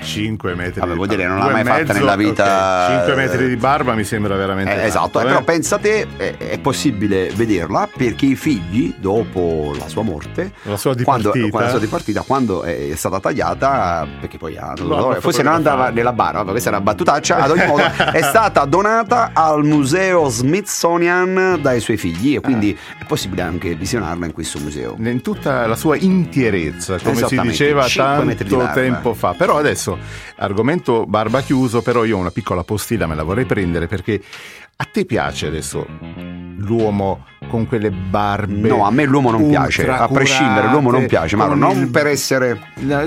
5 0.00 0.54
metri. 0.54 0.80
Vabbè, 0.80 0.90
di 0.92 0.96
vuol 0.96 1.08
dire, 1.08 1.26
non 1.26 1.38
l'ha 1.38 1.50
mai 1.50 1.64
fatta 1.64 1.92
nella 1.92 2.16
vita. 2.16 2.86
ok. 2.86 2.96
5 3.04 3.14
metri 3.14 3.48
di 3.48 3.56
barba 3.56 3.94
mi 3.94 4.04
sembra 4.04 4.34
veramente. 4.36 4.70
Eh, 4.70 4.74
tanto, 4.74 4.88
esatto, 4.88 5.18
eh, 5.20 5.22
eh. 5.22 5.26
però 5.26 5.42
pensate, 5.42 6.06
è, 6.16 6.36
è 6.38 6.58
possibile 6.58 7.30
vederla 7.34 7.88
perché 7.94 8.26
i 8.26 8.36
figli, 8.36 8.94
dopo 8.98 9.74
la 9.78 9.88
sua 9.88 10.02
morte, 10.02 10.52
La 10.62 10.76
sua 10.76 10.94
quando, 11.02 11.30
dipartita. 11.32 11.48
quando, 11.50 11.58
la 11.58 11.68
sua 11.68 11.78
dipartita, 11.78 12.22
quando 12.22 12.62
è 12.62 12.92
stata 12.94 13.20
tagliata, 13.20 14.06
perché 14.20 14.38
poi 14.38 14.56
ha- 14.56 14.72
Lo 14.78 15.10
hanno 15.10 15.20
forse 15.20 15.42
non 15.42 15.54
andava 15.54 15.90
nella 15.90 16.12
barba, 16.12 16.50
questa 16.50 16.70
è 16.70 16.72
una 16.72 16.82
battutaccia, 16.82 17.36
ad 17.36 17.50
ogni 17.50 17.66
modo 17.66 17.82
è 18.12 18.22
stata 18.22 18.64
donata 18.64 19.30
al 19.34 19.64
museo 19.64 20.28
Smithsonian 20.28 21.58
dai 21.60 21.80
suoi 21.80 21.96
figli 21.96 22.34
e 22.36 22.40
quindi 22.40 22.60
Ah. 22.72 23.02
è 23.02 23.04
possibile 23.06 23.42
anche 23.42 23.74
visionarla 23.74 24.24
in 24.26 24.32
questo 24.32 24.58
museo. 24.58 24.94
in 24.98 25.20
tutta 25.20 25.66
la 25.66 25.76
sua 25.76 25.96
intierezza, 25.96 26.98
come 27.02 27.16
si 27.26 27.38
diceva 27.40 27.86
5 27.86 28.24
metri 28.24 28.48
di 28.48 28.56
tanto 28.56 28.72
tempo 28.80 29.14
fa. 29.14 29.34
Però 29.34 29.58
adesso, 29.58 29.81
argomento 30.36 31.04
barba 31.06 31.40
chiuso, 31.40 31.82
però 31.82 32.04
io 32.04 32.16
ho 32.16 32.20
una 32.20 32.30
piccola 32.30 32.64
postilla, 32.64 33.06
me 33.06 33.14
la 33.14 33.22
vorrei 33.22 33.44
prendere 33.44 33.86
perché 33.86 34.20
a 34.76 34.84
te 34.84 35.04
piace 35.04 35.46
adesso 35.46 35.86
l'uomo 36.56 37.26
con 37.48 37.66
quelle 37.66 37.90
barbe? 37.90 38.68
No, 38.68 38.84
a 38.86 38.90
me 38.90 39.04
l'uomo 39.04 39.30
non 39.30 39.48
piace, 39.48 39.88
a 39.88 40.08
prescindere 40.08 40.68
l'uomo 40.68 40.90
non 40.90 41.06
piace, 41.06 41.36
ma 41.36 41.46
non 41.46 41.76
il- 41.78 41.88
per 41.90 42.06
essere... 42.06 42.58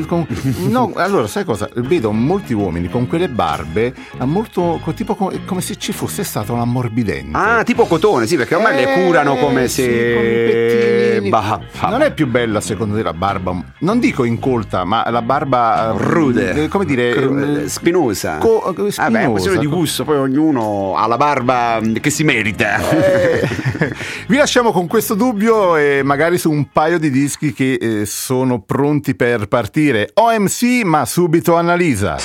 con- 0.08 0.26
no, 0.70 0.92
allora 0.96 1.28
sai 1.28 1.44
cosa? 1.44 1.70
Vedo 1.76 2.12
molti 2.12 2.54
uomini 2.54 2.90
con 2.90 3.08
quelle 3.08 3.30
barbe, 3.30 3.94
molto, 4.24 4.80
tipo 4.96 5.16
co- 5.16 5.32
come 5.46 5.62
se 5.62 5.76
ci 5.78 5.92
fosse 5.94 6.24
stato 6.24 6.54
un 6.54 6.60
ammorbidente. 6.60 7.38
Ah, 7.38 7.64
tipo 7.64 7.86
cotone, 7.86 8.26
sì, 8.28 8.36
perché 8.38 8.56
ormai 8.56 8.76
le 8.76 8.94
Eh, 8.96 9.04
curano 9.04 9.36
come 9.36 9.68
sì, 9.68 9.82
se... 9.84 9.90
pettinini. 9.90 11.30
Bah, 11.30 11.60
bah. 11.80 11.90
Non 11.90 12.02
è 12.02 12.14
più 12.14 12.28
bella 12.28 12.62
secondo 12.62 12.96
te 12.96 13.04
la 13.04 13.14
barba? 13.14 13.56
Non 13.80 14.00
dico 14.00 14.24
incolta, 14.24 14.84
ma 14.84 15.10
la 15.10 15.22
barba 15.22 15.92
eh, 15.94 15.98
rude, 15.98 16.64
eh, 16.64 16.68
come 16.68 16.86
dire, 16.86 17.12
Cru- 17.14 17.60
eh, 17.64 17.70
spinosa. 17.70 18.38
co- 18.38 18.64
eh, 18.70 18.74
Vabbè, 18.76 18.88
è 18.88 18.92
spinosa, 18.92 19.30
questione 19.30 19.58
di 19.60 19.66
gusto, 19.68 20.04
poi 20.04 20.18
ognuno 20.18 20.96
ha 20.96 21.08
la 21.08 21.18
barba 21.18 21.80
mm, 21.82 21.96
che 21.96 22.10
si 22.10 22.24
merita. 22.24 22.78
Eh, 22.90 23.48
Vi 24.28 24.38
lasciamo 24.38 24.72
con 24.72 24.88
questo 24.88 25.14
dubbio 25.14 25.76
e 25.76 26.02
magari 26.04 26.40
su 26.40 26.50
un 26.50 26.72
paio 26.72 26.98
di 26.98 27.12
dischi 27.12 27.54
che 27.54 27.74
eh, 27.74 28.06
sono 28.08 28.60
pronti 28.60 29.14
per 29.14 29.48
partire. 29.48 30.10
OMC, 30.16 30.84
ma 30.84 31.06
subito 31.06 31.56
Annalisa. 31.56 32.18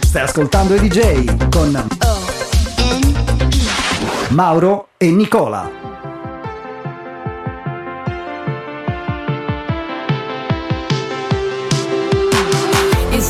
Stai 0.00 0.22
ascoltando 0.22 0.74
i 0.74 0.80
DJ 0.80 1.48
con 1.50 1.86
Mauro 4.30 4.88
e 4.96 5.10
Nicola. 5.10 5.87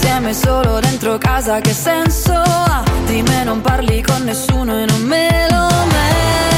insieme 0.08 0.32
solo 0.32 0.80
dentro 0.80 1.18
casa, 1.18 1.60
che 1.60 1.74
senso 1.74 2.32
ha? 2.32 2.82
Di 3.04 3.20
me 3.22 3.44
non 3.44 3.60
parli 3.60 4.02
con 4.02 4.22
nessuno 4.24 4.78
e 4.80 4.86
non 4.86 5.02
me 5.02 5.46
lo 5.50 5.68
merito 5.86 6.57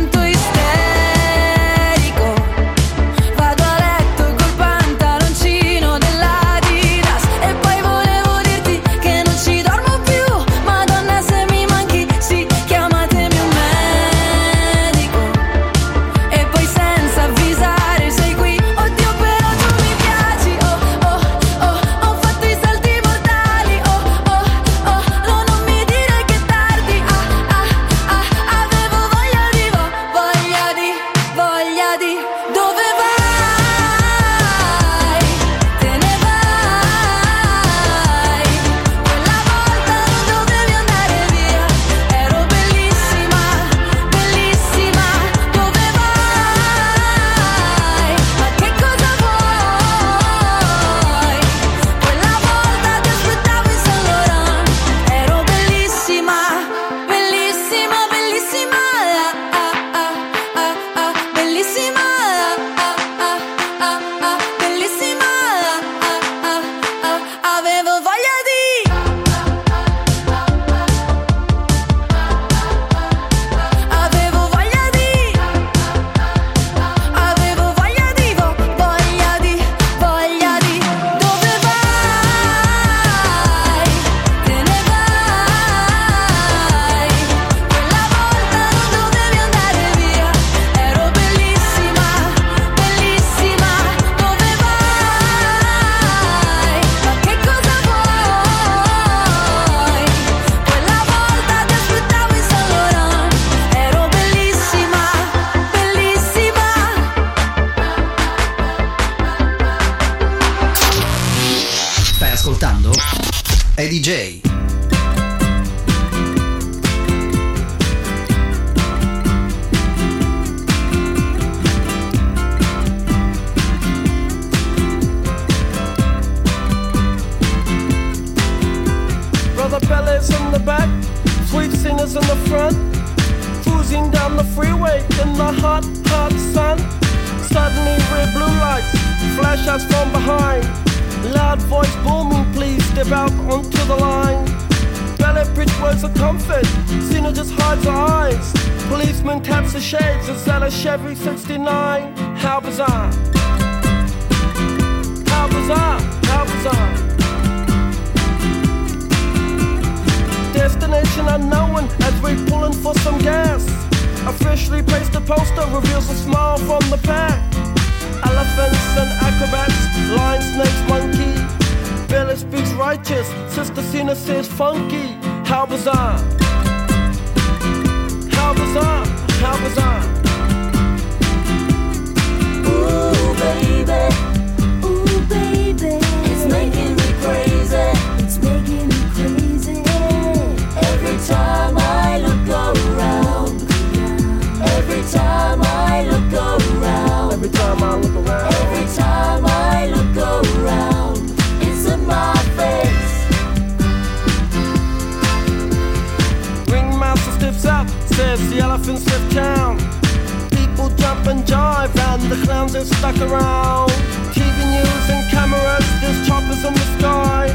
are 212.81 212.85
stuck 212.85 213.17
around. 213.21 213.89
TV 214.33 214.57
news 214.73 215.09
and 215.09 215.29
cameras, 215.29 215.85
there's 216.01 216.27
choppers 216.27 216.63
in 216.65 216.73
the 216.73 216.87
sky. 216.97 217.45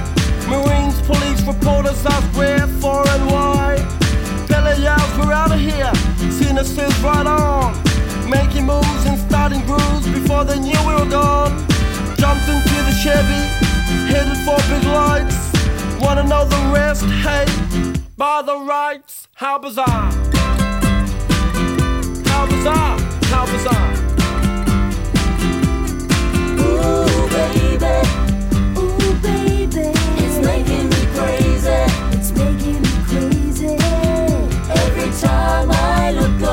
Marines, 0.49 1.01
police, 1.03 1.43
reporters 1.43 2.05
ask 2.07 2.37
where, 2.37 2.67
for 2.81 3.03
and 3.09 3.27
why. 3.27 3.75
Billy 4.47 4.83
yells, 4.83 5.19
we're 5.19 5.33
out 5.33 5.51
of 5.51 5.59
here. 5.59 5.93
Says 6.57 6.99
right 7.01 7.27
on. 7.27 7.75
Making 8.29 8.67
moves 8.67 9.07
and 9.07 9.19
starting 9.19 9.61
grooves 9.67 10.07
before 10.09 10.45
they 10.45 10.59
knew 10.59 10.79
we 10.89 10.95
were 10.95 11.11
gone. 11.11 11.53
Jumped 12.17 12.49
into 12.49 12.77
the 12.89 12.95
Chevy, 13.03 13.43
headed 14.11 14.39
for 14.45 14.59
big 14.69 14.85
lights. 14.85 15.37
Wanna 16.01 16.25
know 16.25 16.45
the 16.45 16.73
rest? 16.75 17.05
Hey, 17.05 17.47
by 18.17 18.43
the 18.43 18.59
rights, 18.59 19.29
how 19.35 19.59
bizarre. 19.59 20.11
How 22.27 22.47
bizarre, 22.47 22.99
how 23.31 23.47
bizarre. 23.47 23.96
Time 35.21 35.71
I 35.71 36.11
look 36.13 36.47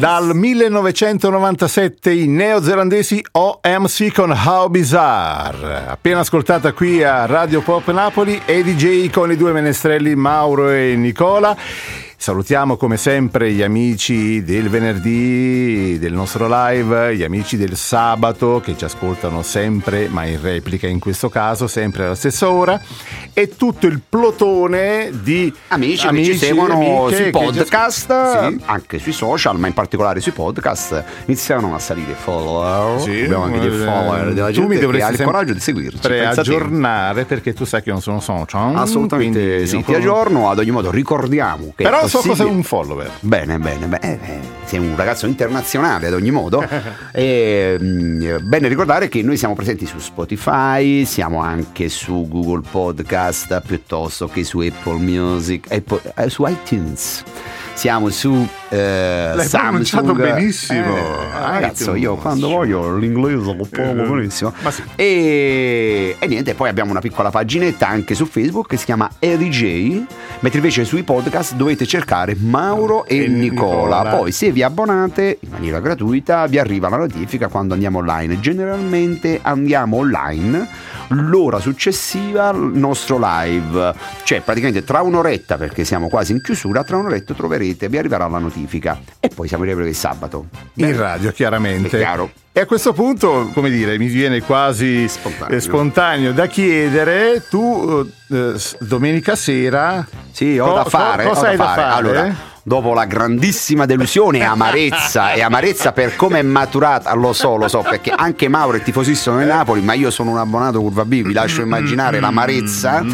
Dal 0.00 0.34
1997 0.34 2.10
i 2.10 2.26
neozelandesi 2.26 3.22
OMC 3.32 4.14
con 4.14 4.30
How 4.30 4.70
Bizarre. 4.70 5.88
Appena 5.88 6.20
ascoltata 6.20 6.72
qui 6.72 7.02
a 7.02 7.26
Radio 7.26 7.60
Pop 7.60 7.90
Napoli 7.90 8.40
e 8.46 8.64
DJ 8.64 9.10
con 9.10 9.30
i 9.30 9.36
due 9.36 9.52
menestrelli 9.52 10.14
Mauro 10.14 10.70
e 10.70 10.96
Nicola. 10.96 11.54
Salutiamo 12.22 12.76
come 12.76 12.98
sempre 12.98 13.50
gli 13.50 13.62
amici 13.62 14.44
del 14.44 14.68
venerdì 14.68 15.98
del 15.98 16.12
nostro 16.12 16.48
live, 16.50 17.16
gli 17.16 17.22
amici 17.22 17.56
del 17.56 17.76
sabato 17.76 18.60
che 18.62 18.76
ci 18.76 18.84
ascoltano 18.84 19.40
sempre, 19.40 20.06
ma 20.06 20.26
in 20.26 20.38
replica 20.38 20.86
in 20.86 20.98
questo 20.98 21.30
caso, 21.30 21.66
sempre 21.66 22.04
alla 22.04 22.14
stessa 22.14 22.50
ora, 22.50 22.78
e 23.32 23.56
tutto 23.56 23.86
il 23.86 24.02
plotone 24.06 25.08
di 25.22 25.50
Amici, 25.68 26.06
che 26.08 26.24
ci 26.24 26.36
seguono 26.36 26.74
amiche 26.74 27.14
sui 27.14 27.24
che 27.24 27.30
podcast, 27.30 28.48
Sì. 28.48 28.60
anche 28.66 28.98
sui 28.98 29.12
social, 29.12 29.58
ma 29.58 29.68
in 29.68 29.72
particolare 29.72 30.20
sui 30.20 30.32
podcast, 30.32 31.02
iniziano 31.24 31.74
a 31.74 31.78
salire 31.78 32.10
i 32.10 32.16
follower. 32.22 33.00
Sì, 33.00 33.22
Abbiamo 33.22 33.44
anche 33.44 33.60
dei 33.60 33.68
eh, 33.68 33.84
follower 33.84 34.32
della 34.34 34.46
tu 34.48 34.52
gente 34.52 34.68
mi 34.68 34.74
che 34.74 34.80
dovresti 34.82 35.08
ha 35.08 35.10
il 35.14 35.22
coraggio 35.22 35.52
di 35.54 35.60
seguirci. 35.60 36.06
aggiornare 36.12 37.24
perché 37.24 37.54
tu 37.54 37.64
sai 37.64 37.82
che 37.82 37.90
non 37.90 38.02
sono 38.02 38.20
social. 38.20 38.76
Assolutamente 38.76 39.66
sì, 39.66 39.82
ti 39.82 39.94
aggiorno, 39.94 40.50
ad 40.50 40.58
ogni 40.58 40.70
modo 40.70 40.90
ricordiamo 40.90 41.72
che 41.74 41.82
Però 41.84 42.08
so 42.10 42.20
cos'è 42.20 42.44
un 42.44 42.62
follower. 42.62 43.10
Bene, 43.20 43.58
bene, 43.58 43.86
bene. 43.86 44.00
Eh, 44.00 44.32
eh, 44.32 44.40
sei 44.64 44.80
un 44.80 44.94
ragazzo 44.96 45.26
internazionale 45.26 46.08
ad 46.08 46.14
ogni 46.14 46.30
modo. 46.30 46.66
e, 47.12 47.76
mm, 47.80 48.36
bene 48.42 48.68
ricordare 48.68 49.08
che 49.08 49.22
noi 49.22 49.36
siamo 49.36 49.54
presenti 49.54 49.86
su 49.86 49.98
Spotify, 49.98 51.04
siamo 51.04 51.40
anche 51.40 51.88
su 51.88 52.26
Google 52.28 52.62
Podcast 52.68 53.60
piuttosto 53.64 54.28
che 54.28 54.44
su 54.44 54.58
Apple 54.58 54.98
Music, 54.98 55.70
Apple- 55.70 56.12
eh, 56.16 56.28
su 56.28 56.44
iTunes. 56.46 57.22
Siamo 57.80 58.10
su 58.10 58.46
eh, 58.68 59.32
L'hai 59.34 59.46
Samsung. 59.46 60.12
benissimo. 60.14 60.96
Eh, 60.98 61.00
ragazzo, 61.32 61.94
io 61.94 62.16
quando 62.16 62.48
voglio 62.48 62.94
l'inglese 62.98 63.54
lo 63.56 63.66
parlo 63.70 64.04
Eh, 64.04 64.06
benissimo. 64.06 64.52
sì. 64.68 64.82
E, 64.96 66.14
e 66.18 66.26
niente, 66.26 66.52
poi 66.52 66.68
abbiamo 66.68 66.90
una 66.90 67.00
piccola 67.00 67.30
paginetta 67.30 67.88
anche 67.88 68.14
su 68.14 68.26
Facebook 68.26 68.68
che 68.68 68.76
si 68.76 68.84
chiama 68.84 69.08
EDJ, 69.18 69.62
mentre 70.40 70.58
invece 70.58 70.84
sui 70.84 71.04
podcast 71.04 71.54
dovete 71.54 71.86
cercare 71.86 72.36
Mauro 72.38 73.06
e, 73.06 73.24
E 73.24 73.28
Nicola. 73.28 74.02
Nicola. 74.02 74.16
Poi 74.16 74.30
se 74.30 74.52
vi 74.52 74.62
abbonate 74.62 75.38
in 75.40 75.48
maniera 75.50 75.80
gratuita 75.80 76.44
vi 76.48 76.58
arriva 76.58 76.90
la 76.90 76.98
notifica 76.98 77.48
quando 77.48 77.72
andiamo 77.72 78.00
online. 78.00 78.40
Generalmente 78.40 79.38
andiamo 79.40 79.96
online 79.96 80.68
l'ora 81.12 81.58
successiva 81.58 82.48
al 82.48 82.70
nostro 82.74 83.18
live, 83.20 83.94
cioè 84.24 84.40
praticamente 84.42 84.84
tra 84.84 85.00
un'oretta 85.02 85.56
perché 85.56 85.84
siamo 85.84 86.08
quasi 86.08 86.32
in 86.32 86.40
chiusura, 86.42 86.84
tra 86.84 86.96
un'oretta 86.96 87.34
troverete, 87.34 87.88
vi 87.88 87.98
arriverà 87.98 88.28
la 88.28 88.38
notifica 88.38 88.98
e 89.18 89.28
poi 89.28 89.48
siamo 89.48 89.64
in 89.64 89.70
il 89.88 89.94
sabato. 89.94 90.46
In 90.74 90.96
radio, 90.96 91.32
chiaramente. 91.32 91.96
È 91.96 92.00
chiaro. 92.00 92.30
E 92.52 92.60
a 92.60 92.66
questo 92.66 92.92
punto, 92.92 93.50
come 93.54 93.70
dire, 93.70 93.96
mi 93.96 94.08
viene 94.08 94.40
quasi 94.42 95.06
Spontaneo. 95.08 95.56
eh, 95.56 95.60
spontaneo 95.60 96.32
da 96.32 96.46
chiedere, 96.46 97.44
tu 97.48 98.04
eh, 98.30 98.54
domenica 98.80 99.36
sera... 99.36 100.06
Sì, 100.32 100.58
ho 100.58 100.66
co- 100.68 100.74
da 100.74 100.82
co- 100.82 100.88
fare. 100.90 101.24
cosa 101.24 101.40
ho 101.40 101.44
hai 101.50 101.56
da 101.56 101.64
da 101.64 101.70
fare. 101.74 101.80
fare? 101.82 101.94
Allora, 101.94 102.34
dopo 102.70 102.94
la 102.94 103.04
grandissima 103.04 103.84
delusione 103.84 104.38
e 104.38 104.42
amarezza, 104.44 105.32
e 105.32 105.42
amarezza 105.42 105.90
per 105.90 106.14
come 106.14 106.38
è 106.38 106.42
maturata, 106.42 107.12
lo 107.14 107.32
so, 107.32 107.56
lo 107.56 107.66
so, 107.66 107.80
perché 107.82 108.12
anche 108.14 108.46
Mauro 108.46 108.76
è 108.76 108.82
tifosissimo 108.82 109.38
del 109.38 109.48
Napoli, 109.48 109.80
ma 109.80 109.94
io 109.94 110.08
sono 110.12 110.30
un 110.30 110.38
abbonato 110.38 110.80
curva 110.80 111.04
B, 111.04 111.22
vi 111.22 111.32
lascio 111.32 111.62
immaginare 111.62 112.20
l'amarezza. 112.20 113.04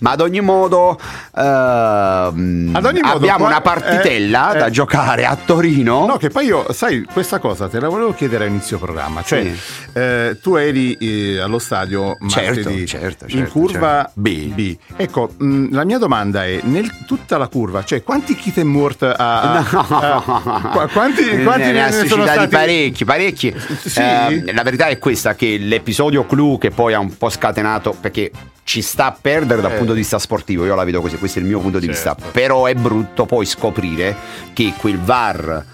Ma 0.00 0.10
ad 0.10 0.20
ogni 0.20 0.42
modo, 0.42 0.98
ehm, 1.34 2.72
Ad 2.74 2.84
ogni 2.84 3.00
modo, 3.00 3.16
abbiamo 3.16 3.38
qua- 3.38 3.46
una 3.48 3.60
partitella 3.62 4.52
eh, 4.54 4.58
da 4.58 4.66
eh. 4.66 4.70
giocare 4.70 5.24
a 5.24 5.34
Torino. 5.42 6.04
No, 6.04 6.16
che 6.18 6.28
poi 6.28 6.44
io, 6.44 6.66
sai, 6.74 7.02
questa 7.10 7.38
cosa 7.38 7.68
te 7.68 7.80
la 7.80 7.88
volevo 7.88 8.12
chiedere 8.12 8.44
a 8.44 8.48
inizio 8.48 8.78
programma. 8.78 9.22
Cioè, 9.22 9.42
Sì. 9.42 9.98
eh, 9.98 10.38
tu 10.42 10.56
eri 10.56 10.92
eh, 11.00 11.38
allo 11.40 11.58
stadio 11.58 12.18
Certo, 12.28 12.60
martedì 12.60 12.86
certo, 12.86 13.24
in 13.28 13.30
certo, 13.30 13.50
curva 13.50 13.96
certo. 14.04 14.12
B. 14.14 14.76
Ecco, 14.94 15.30
mh, 15.38 15.68
la 15.72 15.84
mia 15.86 15.96
domanda 15.98 16.44
è: 16.44 16.60
nel 16.64 16.90
tutta 17.06 17.38
la 17.38 17.48
curva, 17.48 17.82
cioè, 17.82 18.02
quanti 18.02 18.34
kit 18.34 18.58
and 18.58 18.68
mort 18.68 19.04
ha- 19.14 19.58
ha- 19.58 20.68
qua- 20.72 20.88
quanti, 20.92 21.42
quanti 21.42 21.70
ne, 21.72 21.90
ne 21.90 22.06
sono 22.06 22.24
stati? 22.26 22.48
parecchi, 22.48 23.04
parecchi. 23.04 23.54
Sì? 23.84 24.00
Eh, 24.00 24.52
la 24.52 24.62
verità 24.62 24.86
è 24.86 24.98
questa: 24.98 25.34
che 25.34 25.58
l'episodio 25.58 26.24
clou 26.26 26.58
che 26.58 26.70
poi 26.70 26.94
ha 26.94 26.98
un 26.98 27.16
po' 27.16 27.28
scatenato 27.28 27.94
perché 28.00 28.30
ci 28.64 28.82
sta 28.82 29.06
a 29.06 29.16
perdere 29.20 29.60
dal 29.62 29.72
Eh. 29.72 29.76
punto 29.76 29.92
di 29.92 30.00
vista 30.00 30.18
sportivo, 30.18 30.64
io 30.64 30.74
la 30.74 30.84
vedo 30.84 31.00
così, 31.00 31.16
questo 31.18 31.38
è 31.38 31.42
il 31.42 31.48
mio 31.48 31.60
punto 31.60 31.78
di 31.78 31.86
Certo. 31.86 32.14
vista. 32.14 32.30
Però 32.32 32.66
è 32.66 32.74
brutto 32.74 33.24
poi 33.26 33.46
scoprire 33.46 34.14
che 34.52 34.72
quel 34.76 34.98
VAR 34.98 35.64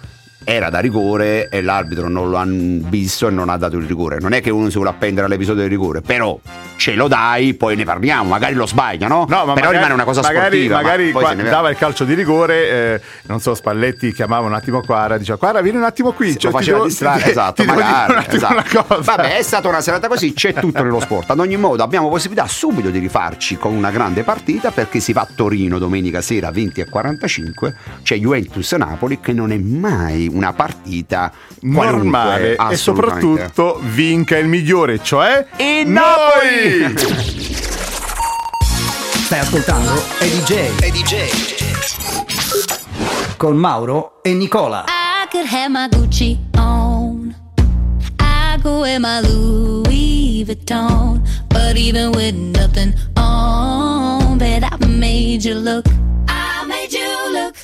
era 0.45 0.71
da 0.71 0.81
rigore 0.81 1.49
e 1.49 1.63
l'arbitro 1.63 2.09
non 2.09 2.29
lo 2.29 2.37
ha 2.37 2.45
visto 2.47 3.29
e 3.29 3.31
non 3.31 3.49
ha 3.49 3.57
dato 3.57 3.77
il 3.77 3.87
rigore. 3.87 4.19
Non 4.21 4.33
è 4.33 4.41
che 4.41 4.51
uno 4.51 4.69
si 4.69 4.75
vuole 4.75 4.91
appendere 4.91 5.27
all'episodio 5.27 5.61
del 5.63 5.71
rigore, 5.71 6.01
però 6.01 6.39
ce 6.83 6.95
lo 6.95 7.07
dai, 7.07 7.55
poi 7.55 7.77
ne 7.77 7.85
parliamo, 7.85 8.31
magari 8.31 8.55
lo 8.55 8.67
sbaglia, 8.67 9.07
no? 9.07 9.25
No, 9.29 9.45
ma 9.45 9.53
Però 9.53 9.67
magari, 9.67 9.77
rimane 9.77 9.93
una 9.95 10.03
cosa 10.03 10.21
magari, 10.21 10.41
sportiva. 10.67 10.75
ma 10.75 10.83
magari 10.83 11.11
poi 11.13 11.23
qua- 11.23 11.31
se 11.31 11.37
ne- 11.37 11.49
dava 11.49 11.71
il 11.71 11.77
calcio 11.77 12.03
di 12.03 12.15
rigore, 12.15 12.69
eh, 12.69 13.01
non 13.27 13.39
so, 13.39 13.55
Spalletti 13.55 14.13
chiamava 14.13 14.47
un 14.49 14.53
attimo 14.53 14.81
Quara, 14.81 15.17
diceva 15.17 15.39
Quara 15.39 15.61
vieni 15.61 15.79
un 15.79 15.85
attimo 15.85 16.11
qui. 16.11 16.33
lo 16.33 16.39
cioè, 16.41 16.51
ti 16.51 16.57
faceva 16.57 16.77
devo- 16.79 16.89
distrarre, 16.89 17.23
ti- 17.23 17.31
esatto, 17.31 17.63
ti 17.63 17.69
magari. 17.69 18.25
esatto. 18.35 19.01
Vabbè, 19.01 19.37
è 19.37 19.43
stata 19.43 19.69
una 19.69 19.81
serata 19.81 20.09
così, 20.09 20.33
c'è 20.33 20.55
tutto 20.55 20.83
nello 20.83 20.99
sport. 20.99 21.31
Ad 21.31 21.39
ogni 21.39 21.57
modo, 21.57 21.85
abbiamo 21.85 22.09
possibilità 22.09 22.49
subito 22.49 22.91
di 22.91 22.99
rifarci 22.99 23.57
con 23.59 23.73
una 23.77 23.93
grande 23.93 24.25
partita 24.25 24.73
perché 24.73 24.99
si 24.99 25.13
va 25.13 25.21
a 25.21 25.29
Torino 25.33 25.79
domenica 25.79 26.21
sera 26.21 26.51
20 26.51 26.81
e 26.81 26.89
45. 26.89 27.77
C'è 28.03 28.17
Juventus-Napoli 28.17 29.21
che 29.21 29.33
non 29.33 29.53
è 29.53 29.57
mai 29.57 30.29
una 30.33 30.53
partita 30.53 31.31
normale 31.61 32.57
e 32.71 32.77
soprattutto 32.77 33.79
vinca 33.85 34.37
il 34.37 34.49
migliore, 34.49 35.01
cioè 35.01 35.47
Il 35.59 35.87
noi! 35.89 36.72
Stai 39.25 39.41
ascoltando 39.41 39.93
EDJ. 40.21 41.13
Con 43.37 43.59
Mauro 43.59 44.21
e 44.23 44.33
Nicola. 44.33 44.87
I 44.89 45.27
could 45.31 45.45
have 45.45 45.69
my 45.69 45.87
Gucci 45.89 46.39
on. 46.57 47.35
I 48.19 48.57
go 48.63 48.81
wear 48.81 48.99
my 48.99 49.21
Louis 49.21 50.45
Vuitton. 50.47 51.21
But 51.51 51.77
even 51.77 52.11
with 52.13 52.35
nothing 52.35 52.95
on, 53.19 54.39
bet 54.39 54.65
I 54.65 54.79
made 54.87 55.45
you 55.45 55.57
look. 55.57 55.85
I 56.27 56.65
made 56.67 56.91
you 56.91 57.33
look. 57.35 57.55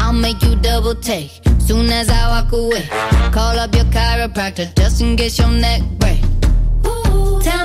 I'll 0.00 0.14
make 0.14 0.40
you 0.42 0.56
double 0.56 0.94
take 0.94 1.42
soon 1.58 1.90
as 1.90 2.08
I 2.08 2.28
walk 2.28 2.52
away. 2.52 2.88
Call 3.30 3.58
up 3.58 3.74
your 3.74 3.84
chiropractor 3.92 4.74
just 4.74 5.02
in 5.02 5.16
case 5.18 5.38
your 5.38 5.50
neck 5.50 5.82
break. 5.98 6.16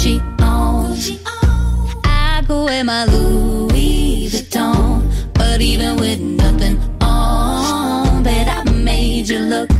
Gucci 0.00 0.18
on. 0.40 0.96
I 2.04 2.42
go 2.48 2.64
wear 2.64 2.82
my 2.84 3.04
Louis 3.04 4.30
Vuitton. 4.30 5.02
But 5.34 5.60
even 5.60 5.96
with 5.96 6.20
nothing 6.20 6.80
on, 7.02 8.22
bet 8.22 8.48
I 8.48 8.64
made 8.72 9.28
you 9.28 9.40
look. 9.40 9.79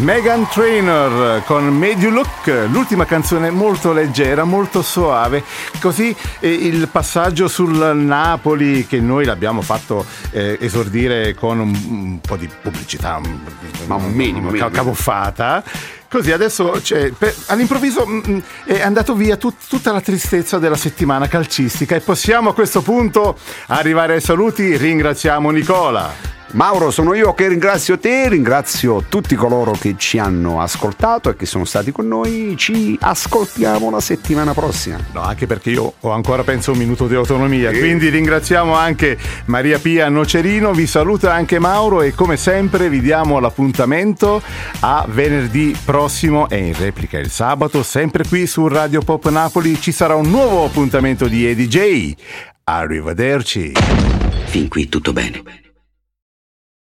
Megan 0.00 0.48
Trainor 0.48 1.44
con 1.44 1.66
Made 1.76 2.00
You 2.00 2.10
Look, 2.10 2.68
l'ultima 2.70 3.04
canzone 3.04 3.50
molto 3.50 3.92
leggera, 3.92 4.44
molto 4.44 4.80
soave, 4.82 5.44
così 5.78 6.14
eh, 6.40 6.48
il 6.50 6.88
passaggio 6.88 7.48
sul 7.48 7.76
Napoli 7.96 8.86
che 8.86 8.98
noi 8.98 9.26
l'abbiamo 9.26 9.60
fatto 9.60 10.06
eh, 10.30 10.56
esordire 10.60 11.34
con 11.34 11.58
un, 11.60 11.68
un 11.88 12.20
po' 12.20 12.36
di 12.36 12.48
pubblicità, 12.62 13.16
un- 13.22 13.40
Ma 13.86 13.96
un 13.96 14.12
minimo, 14.12 14.46
ca- 14.46 14.52
minimo. 14.52 14.70
camuffata. 14.70 15.62
Così 16.08 16.32
adesso 16.32 16.80
cioè, 16.82 17.10
per- 17.12 17.34
all'improvviso 17.48 18.06
mm, 18.06 18.20
mm, 18.26 18.38
è 18.64 18.80
andato 18.80 19.14
via 19.14 19.36
tut- 19.36 19.68
tutta 19.68 19.92
la 19.92 20.00
tristezza 20.00 20.58
della 20.58 20.76
settimana 20.76 21.28
calcistica 21.28 21.94
e 21.94 22.00
possiamo 22.00 22.50
a 22.50 22.54
questo 22.54 22.80
punto 22.80 23.36
arrivare 23.66 24.14
ai 24.14 24.20
saluti. 24.22 24.76
Ringraziamo 24.78 25.50
Nicola. 25.50 26.38
Mauro, 26.52 26.90
sono 26.90 27.14
io 27.14 27.32
che 27.32 27.46
ringrazio 27.46 27.96
te, 27.96 28.28
ringrazio 28.28 29.04
tutti 29.08 29.36
coloro 29.36 29.70
che 29.70 29.94
ci 29.96 30.18
hanno 30.18 30.60
ascoltato 30.60 31.30
e 31.30 31.36
che 31.36 31.46
sono 31.46 31.64
stati 31.64 31.92
con 31.92 32.08
noi. 32.08 32.54
Ci 32.56 32.98
ascoltiamo 33.00 33.88
la 33.88 34.00
settimana 34.00 34.52
prossima. 34.52 34.98
No, 35.12 35.22
anche 35.22 35.46
perché 35.46 35.70
io 35.70 35.94
ho 36.00 36.10
ancora 36.10 36.42
penso 36.42 36.72
un 36.72 36.78
minuto 36.78 37.06
di 37.06 37.14
autonomia, 37.14 37.70
quindi 37.70 38.08
ringraziamo 38.08 38.74
anche 38.74 39.16
Maria 39.44 39.78
Pia 39.78 40.08
Nocerino, 40.08 40.72
vi 40.72 40.88
saluta 40.88 41.32
anche 41.32 41.60
Mauro 41.60 42.02
e 42.02 42.14
come 42.14 42.36
sempre 42.36 42.88
vi 42.88 43.00
diamo 43.00 43.38
l'appuntamento 43.38 44.42
a 44.80 45.06
venerdì 45.08 45.76
prossimo 45.84 46.48
e 46.48 46.58
in 46.66 46.74
replica 46.76 47.18
il 47.18 47.30
sabato, 47.30 47.84
sempre 47.84 48.24
qui 48.26 48.48
su 48.48 48.66
Radio 48.66 49.02
Pop 49.02 49.28
Napoli 49.28 49.80
ci 49.80 49.92
sarà 49.92 50.16
un 50.16 50.28
nuovo 50.28 50.64
appuntamento 50.64 51.28
di 51.28 51.46
EDJ. 51.46 52.12
Arrivederci. 52.64 53.72
Fin 54.46 54.68
qui 54.68 54.88
tutto 54.88 55.12
bene. 55.12 55.69